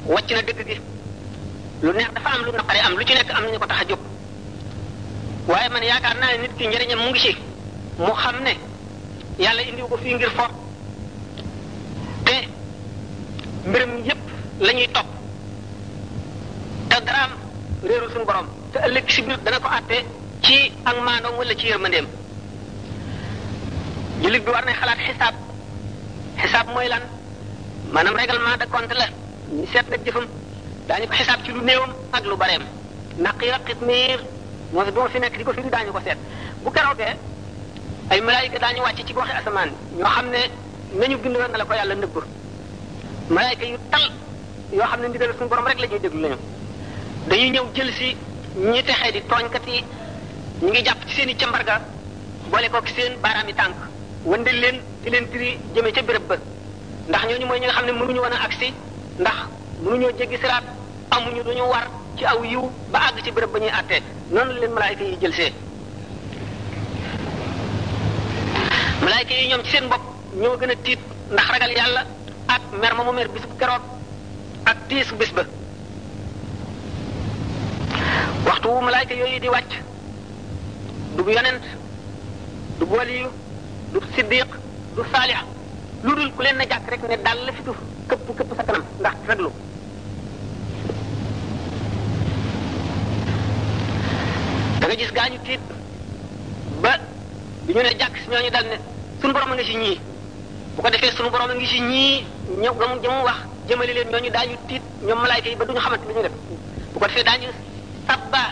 [0.07, 0.81] wàcc na dëgg gi
[1.81, 3.89] lu neex dafa am lu naqari am lu ci nekk am nañu ko tax a
[3.89, 3.99] jóg
[5.49, 7.37] waaye man yaakaar naa ne nit ki njëriñam mu ngi ci
[7.99, 8.57] mu xam ne
[9.39, 10.49] yàlla indiw ko fii ngir for
[12.25, 12.37] te
[13.67, 14.23] mbirum yépp
[14.61, 15.18] la ñuy topp
[16.91, 17.31] te daraam
[17.89, 19.97] réerul suñu borom te ëllëg si dana ko àtte
[20.45, 20.59] ci
[20.89, 22.07] ak maandoom wala ci yërmandeem
[24.23, 25.35] jullit bi war na xalaat xisaab
[26.43, 27.03] xisaab mooy lan
[27.93, 28.57] maanaam règlement
[28.91, 29.07] de la
[29.57, 30.27] ñu seet nag jëfam
[30.89, 32.65] daañu ko xisaab ci lu néewam ak lu bareem
[33.23, 34.21] naqiir ak xitmiir
[34.73, 36.19] moo fi boo fi nekk di ko firi daañu ko seet
[36.65, 37.13] bu keroogee
[38.11, 40.43] ay malaayika daañu wàcc ci goxi asamaan ñoo xam ne
[41.01, 42.25] nañu bind woon na la ko yàlla nëbbur
[43.31, 44.07] malaayika yu tal
[44.77, 46.37] yoo xam ne ndigal suñu borom rek la ñuy déglu lañu
[47.29, 48.17] dañuy ñëw jël si
[48.57, 49.85] ñi texe di yi
[50.63, 51.81] ñu ngi jàpp ci seen i cëmbarga
[52.51, 53.77] boole ci seen baaraami tànk
[54.25, 56.37] wëndal leen di leen tiri jëmee ca béréb ba
[57.09, 58.73] ndax ñooñu mooy ñi nga xam ne mënuñu woon agsi
[59.21, 59.35] ndax
[59.83, 60.65] mënuñoo jéggi siraat
[61.11, 61.87] amuñu duñu war
[62.19, 65.33] ci aw yiw ba àgg ci béréb ba ñuy àttee noonu leen malaayika yi jël
[65.35, 65.53] see
[69.05, 70.03] malaayika yi ñoom ci seen bopp
[70.35, 70.99] ñoo gën a tiit
[71.31, 72.07] ndax ragal yàlla
[72.49, 73.83] ak mer ma mu mer bisub keroog
[74.65, 75.33] ak tiis bis
[78.49, 79.73] waxtu wu malaika yooyu di wàcc
[81.17, 81.61] du yonent
[82.81, 83.29] du waliyu
[83.93, 84.49] du siddiq
[84.97, 85.37] du salih
[86.05, 87.73] lu ku leen na jàkk rek ne dal la fitu
[88.09, 89.51] këpp këpp sa kanam ndax reglu
[94.81, 95.61] da nga gis gaañu tiit
[96.83, 96.93] ba
[97.67, 98.77] bi ñu ne jàkk si ñu dal ne
[99.21, 99.99] suñu borom nga si ñii
[100.77, 102.25] bu ko defee suñu borom nga ngi si ñii
[102.65, 103.39] ñëw gamu jëmu wax
[103.69, 106.33] jëmale leen ñu daañu tiit ñoom malaayka yi ba duñu xamante li ñu def
[106.93, 107.51] bu ko defee daañu
[108.09, 108.43] sabba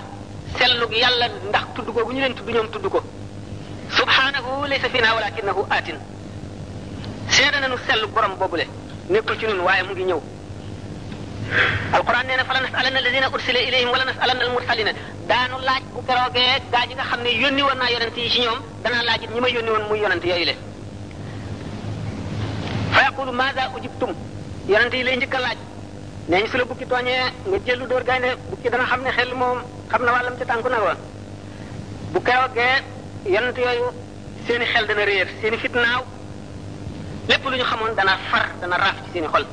[0.59, 2.99] sellug yàlla ndax tudd ko bu ñu leen tudd ñoom tudd ko
[3.99, 5.97] subhaanahu laysa fiinaa walakinahu aatin
[7.37, 8.65] seede nañu sellug borom boobule
[9.13, 10.21] nekkul ci ñun waaye mu ngi ñëw
[11.97, 14.93] alquran nee na fa la nasalanna alladina ursila ilayhim wala nasalanna almursalina
[15.31, 18.61] daanu laaj bu keroogee gaa ji xam ne yónni woon naa yonent yi ci ñoom
[18.83, 20.55] danaa laaj it ñi ma yónni woon mu yonent yooyu le
[22.95, 24.13] fa yaqulu maza ujibtum
[24.73, 25.59] yonent yi lay njëkk laaj
[26.29, 27.19] neñ su la bukki tooñee
[27.49, 29.59] nga jëllu dóor gaynde bukki dana xam ne xel moom
[29.91, 30.95] xam na wàllam ci tànku nag wa
[32.13, 32.83] bu kaw gee
[33.33, 33.87] yonent yooyu
[34.47, 36.03] seeni xel dana réer seeni fitnaaw
[37.29, 39.47] lépp lu ñu xamoon dana far dana raaf ci seeni xol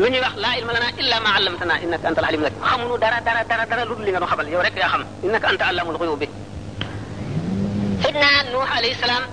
[0.00, 3.18] lu ñuy wax laa ilma lana illa ma allamtana innaka anta alalim nag xamuñu dara
[3.48, 5.96] dara dara lu dul li nga nu xabal yow rek yaa xam innaka anta allamul
[6.00, 6.28] xuyub bi
[8.04, 9.24] sidna nuux alayhi xam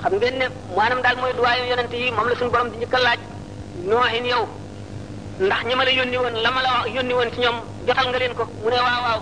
[0.00, 0.46] nga ne
[0.76, 4.63] maanaam daal mooy duwaayu yonent moom la suñu borom di njëkk a
[5.40, 7.56] ndax ñi ma la yónni woon la ma la yónni woon ci ñoom
[7.88, 9.20] jotal nga leen ko mu ne waaw waaw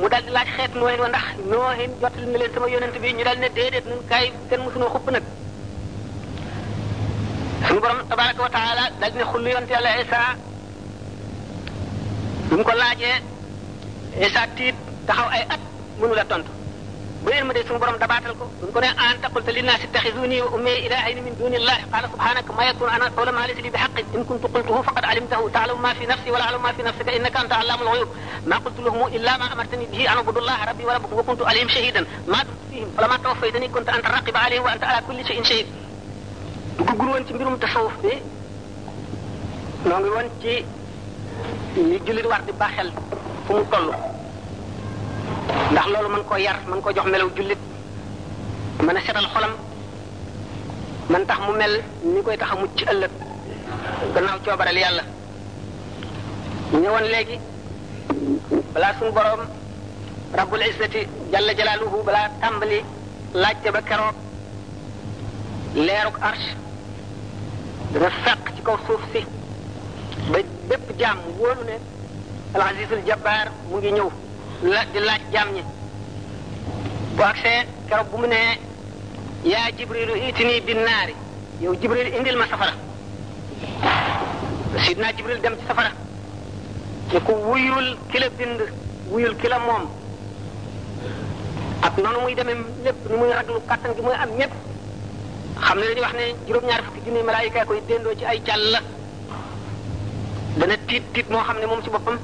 [0.00, 3.24] mu daal di laaj xeet nooy wa ndax noohin jotal na leen sama yonent ñu
[3.24, 5.22] daal ne déedéet nun kaay kenn mësunoo xupp nag
[7.66, 8.84] suñu borom tabaraka wa taala
[9.18, 10.16] ne xullu yonent yàlla Isa
[12.48, 13.18] bi mu ko laajee
[14.26, 14.76] Isa tiit
[15.06, 15.60] taxaw ay at
[16.00, 16.48] mënu la tontu
[17.24, 21.36] بين مدي سون بروم دباتل كو سون كوني ان تقول لنا ستخذوني وامي الهين من
[21.38, 24.82] دون الله قال سبحانك ما يكون انا قول ما ليس لي بحق ان كنت قلته
[24.82, 28.08] فقد علمته تعلم ما في نفسي ولا اعلم ما في نفسك انك انت علام الغيوب
[28.46, 32.00] ما قلت لهم الا ما امرتني به ان اعبد الله ربي وربكم وكنت عليهم شهيدا
[32.28, 35.66] ما دمت فيهم فلما توفيتني كنت انت الراقب عليه وانت على كل شيء شهيد
[36.78, 38.20] دغور وان تي ميروم تصوف بي إيه؟
[39.86, 40.64] نونغي نعم، وان تي
[41.76, 42.92] ني جوليت وارد باخيل
[43.48, 43.92] فمو تولو
[45.72, 47.62] ndax loolu mën koo yar mën koo jox melaw jullit
[48.86, 49.52] mën a setal xolam
[51.10, 51.74] man tax mu mel
[52.12, 53.10] ni koy tax a mucc ëllëg
[54.14, 55.04] gannaaw coobareel yàlla
[56.82, 57.38] ñëwoon léegi
[58.72, 59.40] balaa sunu boroom
[60.38, 61.00] rabbul izzati
[61.32, 62.78] jalla jalaaluhu balaa tàmbali
[63.40, 64.14] laajte ba keroog
[65.86, 66.48] leeruk arsh
[67.92, 69.20] dana fekk ci kaw suuf si
[70.30, 70.38] ba
[70.68, 71.76] bépp jaam wóolu ne
[72.54, 74.10] al azizul jabbaar mu ngi ñëw
[74.62, 74.68] di
[75.02, 75.62] laaj jam ñi
[77.18, 78.58] bu agsee keroog bu mu nee
[79.42, 81.14] yaa jibrilu itini bi naari
[81.60, 82.72] yow ya jibril indil ma safara
[84.86, 85.90] sidna jibril dem ci safara
[87.12, 88.60] ne ko wuyul kila bind
[89.10, 89.84] wuyul kila moom
[91.82, 92.54] ak noonu muy demee
[92.84, 94.52] lépp ni muy raglu kàttan gi muy am ñépp
[95.60, 98.78] xam ne dañuy wax ne juróom ñaar fukki junni malaayika koy dendoo ci ay càll
[100.56, 102.16] dana tiit tiit moo xam ne moom ci boppam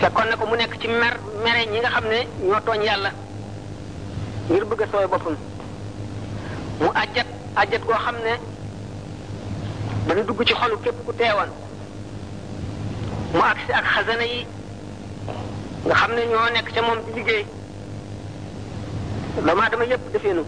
[0.00, 3.10] fekkoon na ko mu nekk ci mer mere ñi nga xam ne ñoo tooñ yàlla
[4.48, 5.36] ngir bëgg a sooy boppam
[6.80, 7.26] mu àjjat
[7.56, 8.32] àjjat goo xam ne
[10.06, 11.50] dana dugg ci xolu képp ku teewoon
[13.34, 14.46] mu agsi ak xasana yi
[15.86, 17.44] nga xam ne ñoo nekk ca moom di liggéey
[19.46, 20.44] dama dama yépp defeenu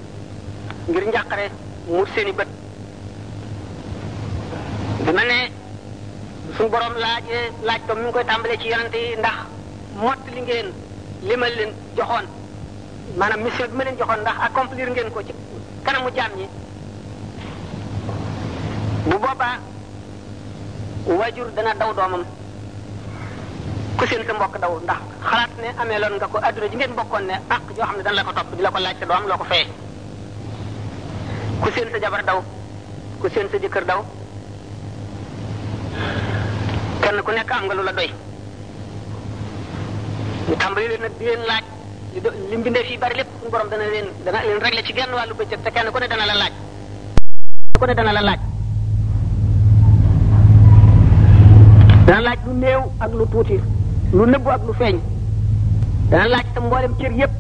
[0.89, 1.51] ngir njàqare
[1.89, 2.49] mu seeni bët
[5.05, 5.60] dina ne
[6.61, 9.37] suñu borom laajee laaj ko mi ngi koy tàmbalee ci yonante yi ndax
[10.03, 10.67] mott li ngeen
[11.27, 12.27] li ma leen joxoon
[13.19, 15.33] maanaam mission bi ma leen joxoon ndax accomplir ngeen ko ci
[15.85, 16.47] kanamu jaam ñi
[19.09, 19.57] bu boobaa
[21.07, 22.25] waajur dana daw doomam
[23.99, 26.95] ku seen sa mbokk daw ndax xalaat ne amee loon nga ko adduna ji ngeen
[26.99, 29.07] bokkoon ne ak joo xam ne dana la ko topp di la ko laaj te
[29.07, 29.69] doo loo ko fayee
[31.63, 32.39] ku seen sa jabar daw
[33.21, 34.03] ku seen sa jëkkër daw
[37.11, 38.11] kenn ku nekk am nga lu la doy
[40.49, 41.65] ñu tàmbali leen nag di leen laaj
[42.15, 42.21] li
[42.75, 45.71] do li bari lépp borom dana leen dana leen régler ci genn wàllu bëccëg te
[45.75, 46.53] kenn ku ne dana la laaj
[47.99, 48.41] dana la laaj
[52.07, 53.59] dana laaj lu néew ak lu tuuti
[54.17, 54.97] lu nëbbu ak lu feeñ
[56.11, 57.33] dana laaj tam mboolem cër yépp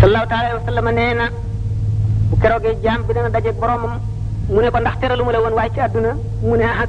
[0.00, 1.26] sallallahu taala alayhi wa sallam nee na
[2.28, 3.94] bu keroogee jaam bi dana dajeeg boromam
[4.52, 6.12] mu ne ko ndax teraluma la woon waaye ci àdduna
[6.42, 6.86] mu ne ah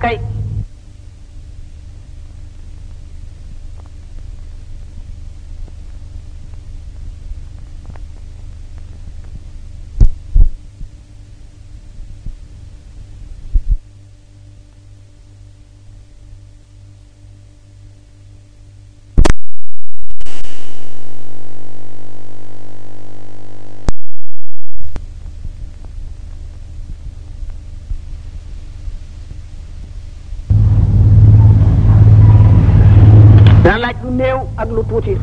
[33.64, 35.14] dana laaj lu néew ak lu tuuti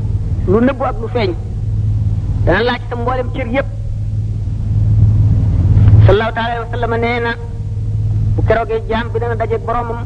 [0.51, 1.31] lu nëbbu ak lu feeñ
[2.47, 3.69] dana laaj tam mboolem cër yépp
[6.07, 7.33] sallallahu taala alayhi wa sallam nee na
[8.35, 10.01] bu keroogee jaam bi dana dajeeg boromam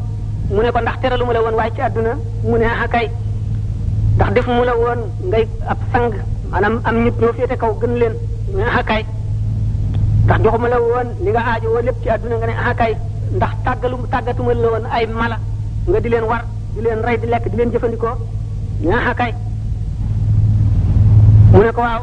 [0.53, 2.13] mu ne ko ndax teralu mu la woon waaye ci àdduna
[2.49, 3.07] mu ne ah kay
[4.15, 6.11] ndax def mu la woon ngay ab sang
[6.51, 7.13] maanaam am nit
[7.61, 8.13] kaw gën leen
[8.51, 9.03] mu ne ah kay
[10.25, 12.93] ndax joxuma la woon li nga aajo woo lépp ci àdduna nga ne ah kay
[13.37, 15.37] ndax tàggalu tàggatuma la woon ay mala
[15.89, 16.43] nga di leen war
[16.73, 18.17] di leen rey di lekk di leen jëfandikoo
[18.81, 19.31] ñaaxa kay
[21.53, 22.01] mu ne ko waaw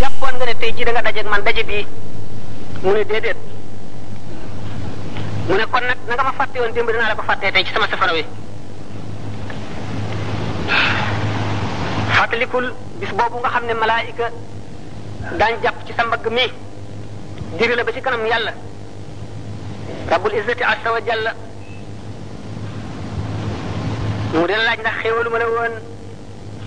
[0.00, 1.86] jàppoon nga ne tey jii da nga man daje bii
[2.82, 3.36] mu ne déedéet
[5.48, 7.64] mu ne kon nag na nga ma fàtte woon démb naa la ko fàttee tey
[7.64, 8.24] ci sama safara wi
[12.16, 14.26] fàttalikul bis boobu nga xam ne malaayika
[15.38, 16.48] daan jàpp ci sa mbagg mi
[17.58, 18.52] diri la ba ci kanam yàlla
[20.08, 21.32] rabbul izzati azza jalla
[24.40, 25.72] mu dina laaj ndax xéewalu ma la woon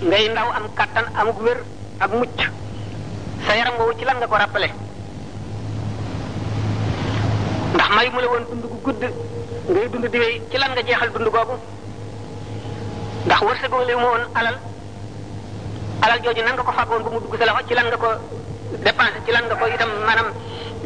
[0.08, 1.58] ngay ndaw am kattan amug wér
[2.02, 2.38] ak mucc
[3.46, 4.68] sa yaram woowu ci lan nga ko rappelé
[7.74, 9.02] ndax mayu mu la woon dund gu gudd
[9.70, 10.18] ngay dund di
[10.50, 11.54] ci lan nga jeexal dund googu
[13.26, 14.56] ndax wërsëgoo li ma woon alal
[16.04, 18.08] alal jooju nan nga ko fàggoon ba mu dugg sa loxo ci lan nga ko
[18.84, 20.28] dépensé ci lan nga ko itam maanaam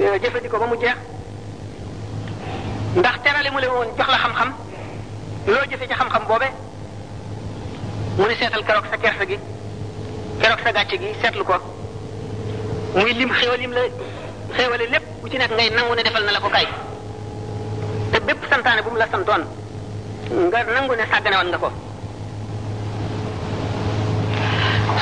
[0.05, 0.99] euh, jëfandikoo ba mu jeex
[3.01, 4.51] ndax terale mu la woon jox la xam-xam
[5.53, 6.49] loo jëfe ci xam-xam boobe
[8.17, 9.39] mu ne seetal keroog sa kersa gi
[10.41, 11.55] keroog sa gàcce gi seetlu ko
[12.95, 13.81] muy lim xéwal lim la
[14.57, 16.67] xéwale lépp bu ci nekk ngay nangu ne defal na la ko kay
[18.13, 19.43] te bépp santaane bu mu la santoon
[20.47, 21.71] nga nangu ne sàggane woon nga ko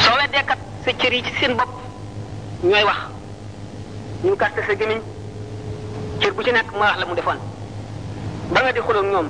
[0.05, 1.69] soo weddee kat sa cër yi ci seen bopp
[2.65, 2.99] ñooy wax
[4.25, 5.01] ñu kaste sa gémmiñ
[6.21, 7.39] cër bu ci nekk mooy wax la mu defoon
[8.53, 9.29] ba nga di xuloog ñoom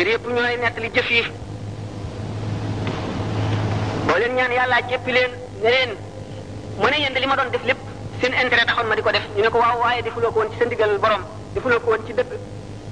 [0.00, 1.20] cër yëpp lay nekk li jëf yi
[4.08, 5.30] boo leen ñaan yàllaa jéppi leen
[5.62, 5.90] ne leen
[6.80, 7.76] mu ne yéen de li ma doon def lépp
[8.20, 10.50] seen intérêt taxoon ma di ko def ñu ne ko waaw waaye defuloo ko woon
[10.52, 11.20] ci sa ndigal borom
[11.54, 12.30] defuloo ko woon ci dëgg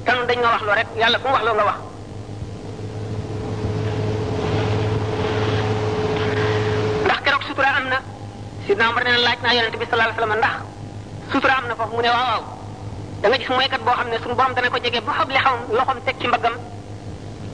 [0.06, 1.78] tanu dañ nga wax loo rek yàlla ku mu wax loo nga wax
[7.06, 7.98] ndax keroog sutura am na
[8.66, 10.54] sidna Umar nee laaj naa yonent bi sallallahu alayhi wasallam ndax
[11.32, 12.42] sutura am na foofu mu ne waaw waaw
[13.22, 15.40] da nga gis mooykat boo xam ne suñu borom dana ko jege ba xob li
[15.44, 15.56] xaw
[16.20, 16.56] ci mbaggam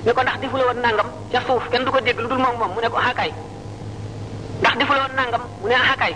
[0.05, 2.37] ne ko ndax defu la woon nangam ca suuf kenn du ko dégg lu dul
[2.39, 3.33] moom moom mu ne ko xakaay
[4.61, 6.15] ndax defu la woon nangam mu ne xakaay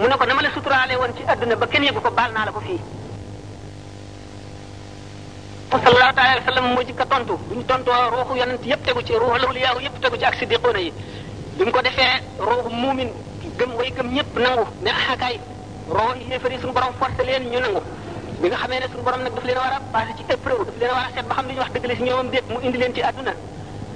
[0.00, 2.32] mu ne ko dama ma la suturaale woon ci àdduna ba kenn yëgu ko baal
[2.32, 2.80] naa la ko fii
[5.70, 9.00] sallallahu taala alayhi wa sallam moo jëkk a tontu bu ñu tontoo ruuxu yëpp tegu
[9.06, 10.92] ci ruuxu lawliyaahu yëpp tegu ci ak siddiqoona yi
[11.56, 13.08] bi mu ko defee ruuxu muumin
[13.58, 15.38] gëm way gëm ñëpp nangu ne xakaay
[15.88, 17.80] ruuxu yéefari suñu borom forcé leen ñu nangu
[18.40, 20.64] bi nga xamee ne suñu borom nag daf leen a war a passé ci épreuve
[20.72, 22.78] daf leen a war ba xam li ñu wax dëgg si ñoomam déet mu indi
[22.78, 23.32] leen ci àdduna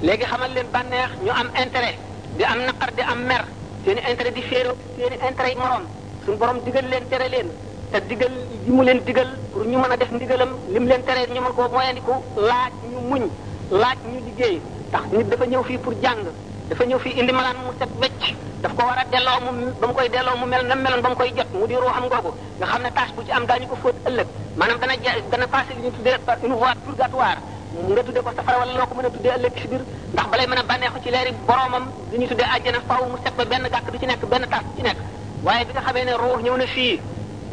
[0.02, 1.96] léegi xamal leen bànneex ñu am intérêt
[2.36, 3.42] di am naqar di am mer
[3.84, 5.84] seen i intérêt di féero seen i yi moroom
[6.24, 7.48] suñu borom digal leen tere leen
[7.90, 8.32] te digal
[8.66, 11.52] li mu leen digal pour ñu mën a def ndigalam mu leen tere ñu mën
[11.56, 13.22] koo moyandiku laaj ñu muñ
[13.70, 14.60] laaj ñu liggéey
[14.92, 16.20] tax nit dafa ñëw fii pour jàng
[16.68, 18.22] dafa ñëw fii indi malaan mu set wecc
[18.64, 19.50] daf ko war a delloo mu
[19.80, 22.08] ba mu koy delloo mu mel na meloon ba mu koy jot mu di ruuxam
[22.08, 24.94] googu nga xam ne tâche bu ci am daañu ko fóot ëllëg maanaam dana
[25.32, 27.36] dana passé ñu tuddee par une voie purgatoire
[27.90, 29.82] nga tuddee ko safara wala loo ko mën a tuddee ëllëg ci biir
[30.14, 33.34] ndax balay mën a bànneexu ci leeri boromam li ñu tuddee àjjana faaw mu set
[33.36, 34.98] ba benn gàkk du ci nekk benn tâche du ci nekk
[35.44, 36.94] waaye bi nga xamee ne ruux ñëw na fii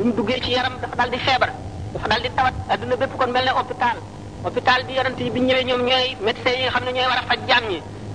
[0.07, 1.51] mu duggee ci yaram dafa daal di feebar
[1.93, 3.97] dafa daal di tawat adduna bépp kon mel ne hôpital
[4.45, 7.19] hôpital bi yonent yi bi ñëwee ñoom ñooy médecins yi nga xam ne ñooy war
[7.19, 7.65] a faj jaam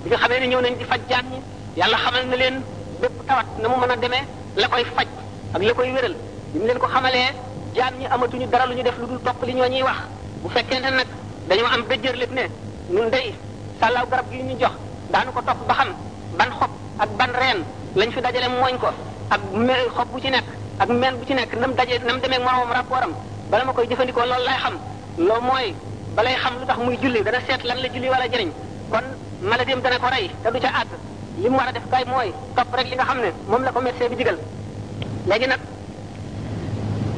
[0.07, 1.39] bi nga xamee ne ñëw nañ di faj jaam ñi
[1.79, 2.55] yàlla xamal na leen
[3.01, 4.23] bépp tawat na mu mën a demee
[4.55, 5.07] la koy faj
[5.55, 6.15] ak la koy wéral
[6.53, 7.29] bi leen ko xamalee
[7.75, 9.99] jaam ñi amatuñu dara lu ñu def lu dul topp li ñoo ñuy wax
[10.41, 11.07] bu fekkee ne nag
[11.49, 12.43] dañoo am bëjjër lépp ne
[12.89, 13.33] nun ndey
[13.79, 14.75] sàllaaw garab gi ñu jox
[15.11, 15.89] daanu ko topp ba xam
[16.37, 16.71] ban xob
[17.03, 17.59] ak ban reen
[17.99, 18.87] lañ fi dajale mooñ ko
[19.33, 19.41] ak
[19.95, 20.45] xob bu ci nekk
[20.79, 23.13] ak mel bu ci nekk nam daje nam demee moroomam rapport am
[23.49, 24.75] bala ma koy jëfandikoo loolu lay xam
[25.27, 25.75] loo mooy
[26.15, 28.51] balay xam lu tax muy julli dana seet lan la julli wala jëriñ
[29.41, 30.89] maladiem dana ko rey te du ca àgg
[31.41, 33.71] li mu war a def kay mooy topp rek li nga xam ne moom la
[33.71, 34.37] ko médecin bi digal
[35.27, 35.59] léegi nag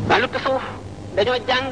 [0.09, 0.63] wàllu tasawuf
[1.15, 1.71] dañoo jàng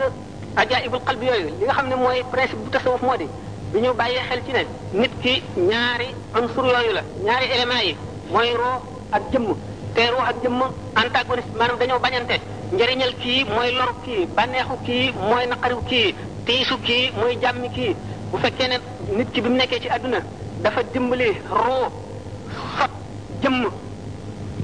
[0.55, 3.27] ajaibul qalbi yooyu li nga xam ne mooy principe bu tasawuf moo di
[3.73, 4.61] bi ñu bàyyee xel ci ne
[5.01, 7.95] nit ki ñaari ansur yooyu la ñaari éléments yi
[8.31, 8.77] mooy roo
[9.11, 9.47] ak jëmm
[9.95, 10.61] te roo ak jëmm
[11.03, 12.35] antagoniste maanaam dañoo bañante
[12.73, 17.95] njëriñal kii mooy loru kii bànneexu kii mooy naqariw kii tiisu kii mooy jàmmi kii
[18.31, 18.77] bu fekkee ne
[19.15, 20.19] nit ki bi mu nekkee ci àdduna
[20.63, 21.87] dafa dimbali roo
[22.77, 22.91] sot
[23.41, 23.67] jëmm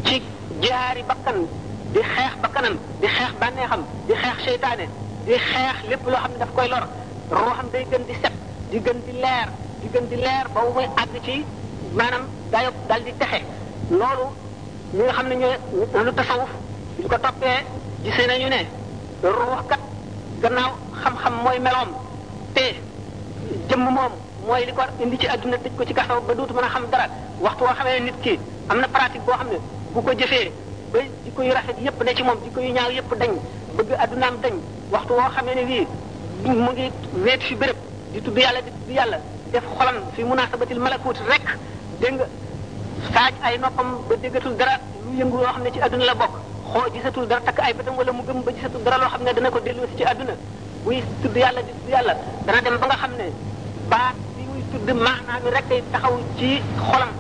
[0.03, 0.21] ci
[0.61, 1.47] jaari bakkan
[1.93, 4.85] di xeex bakkanam di xeex bànneexam di xeex seytaane
[5.25, 6.85] di xeex lépp loo xam ne daf koy lor
[7.31, 8.33] roo xam day gën di set
[8.71, 9.47] di gën di leer
[9.81, 11.45] di gën di leer ba muy àgg ci
[11.95, 13.39] maanaam dayo dal di texe
[13.89, 14.27] loolu
[14.95, 15.55] ñi nga xam ne ñooy
[16.05, 16.49] lu tasawuf
[16.99, 17.61] ñu ko toppee
[18.03, 18.59] gisee nañu ne
[19.21, 19.79] ruuxkat
[20.41, 20.71] gannaaw
[21.01, 21.89] xam-xam mooy meloom
[22.53, 22.65] te
[23.69, 24.13] jëmm moom
[24.45, 26.85] mooy li ko indi ci adduna tëj ko ci kaso ba dootu mën a xam
[26.91, 27.07] dara
[27.39, 28.39] waxtu woo xamee nit ki
[28.69, 29.57] am na pratique boo xam ne
[29.93, 30.51] bu ko jëfee
[30.91, 33.31] ba jikko yu rafet yëpp ne ci moom jikko yu ñaaw yépp dañ
[33.77, 34.53] bëgg addunaam dañ
[34.91, 35.87] waxtu woo xamee ne lii
[36.47, 36.91] mu ngi
[37.23, 37.77] weet fi béréb
[38.11, 39.19] di tudd yàlla di tudd yàlla
[39.51, 41.55] def xolam fi munasabatil malakut rek
[41.99, 42.25] dégg nga
[43.13, 44.73] saaj ay noppam ba déggatul dara
[45.05, 46.35] lu yëngu loo xam ne ci adduna la bokk
[46.71, 49.33] xoo gisatul dara takk ay bëtam wala mu gëm ba gisatul dara loo xam ne
[49.33, 50.35] dana ko delloosi ci adduna
[51.21, 52.13] tudd yàlla di tudd yàlla
[52.61, 53.31] dem ba nga xam ne
[53.89, 54.15] baat
[54.73, 56.49] tudd maanaa bi rek taxaw ci
[56.87, 57.11] xolam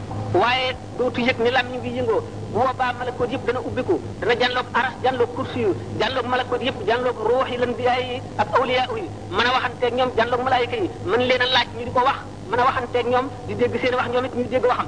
[0.41, 4.33] waaye dootu yëg ni lam ñu ngi yëngoo bu boobaa malakoot yëpp dana ubbiku dana
[4.41, 8.49] jànloog aras jànloog kursi yu jànloog malakoot yëpp jànloog ruux yi lan biyaay yi ak
[8.57, 9.05] awliya yi
[9.37, 12.17] a waxanteeg ñoom jànloog malaayika yi mën leen a laaj ñu di ko wax
[12.49, 14.87] mën a waxanteeg ñoom di dégg seen wax ñoom it ñu dégg waxam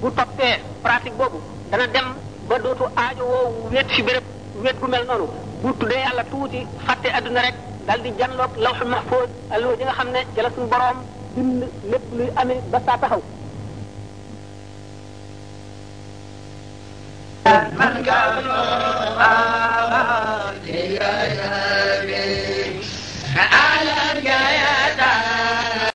[0.00, 1.38] bu toppee pratique boobu
[1.70, 2.08] dana dem
[2.48, 4.24] ba dootu aajo woo wéet ci béréb
[4.62, 5.26] wéet gu mel noonu
[5.62, 7.54] bu tuddee yàlla tuuti fàtte adduna rek
[7.86, 10.98] dal di jànloog lawxul
[11.36, 13.22] bind lépp luy amee ba saa taxaw
[17.78, 18.34] من كان
[19.18, 23.73] قال يا نبي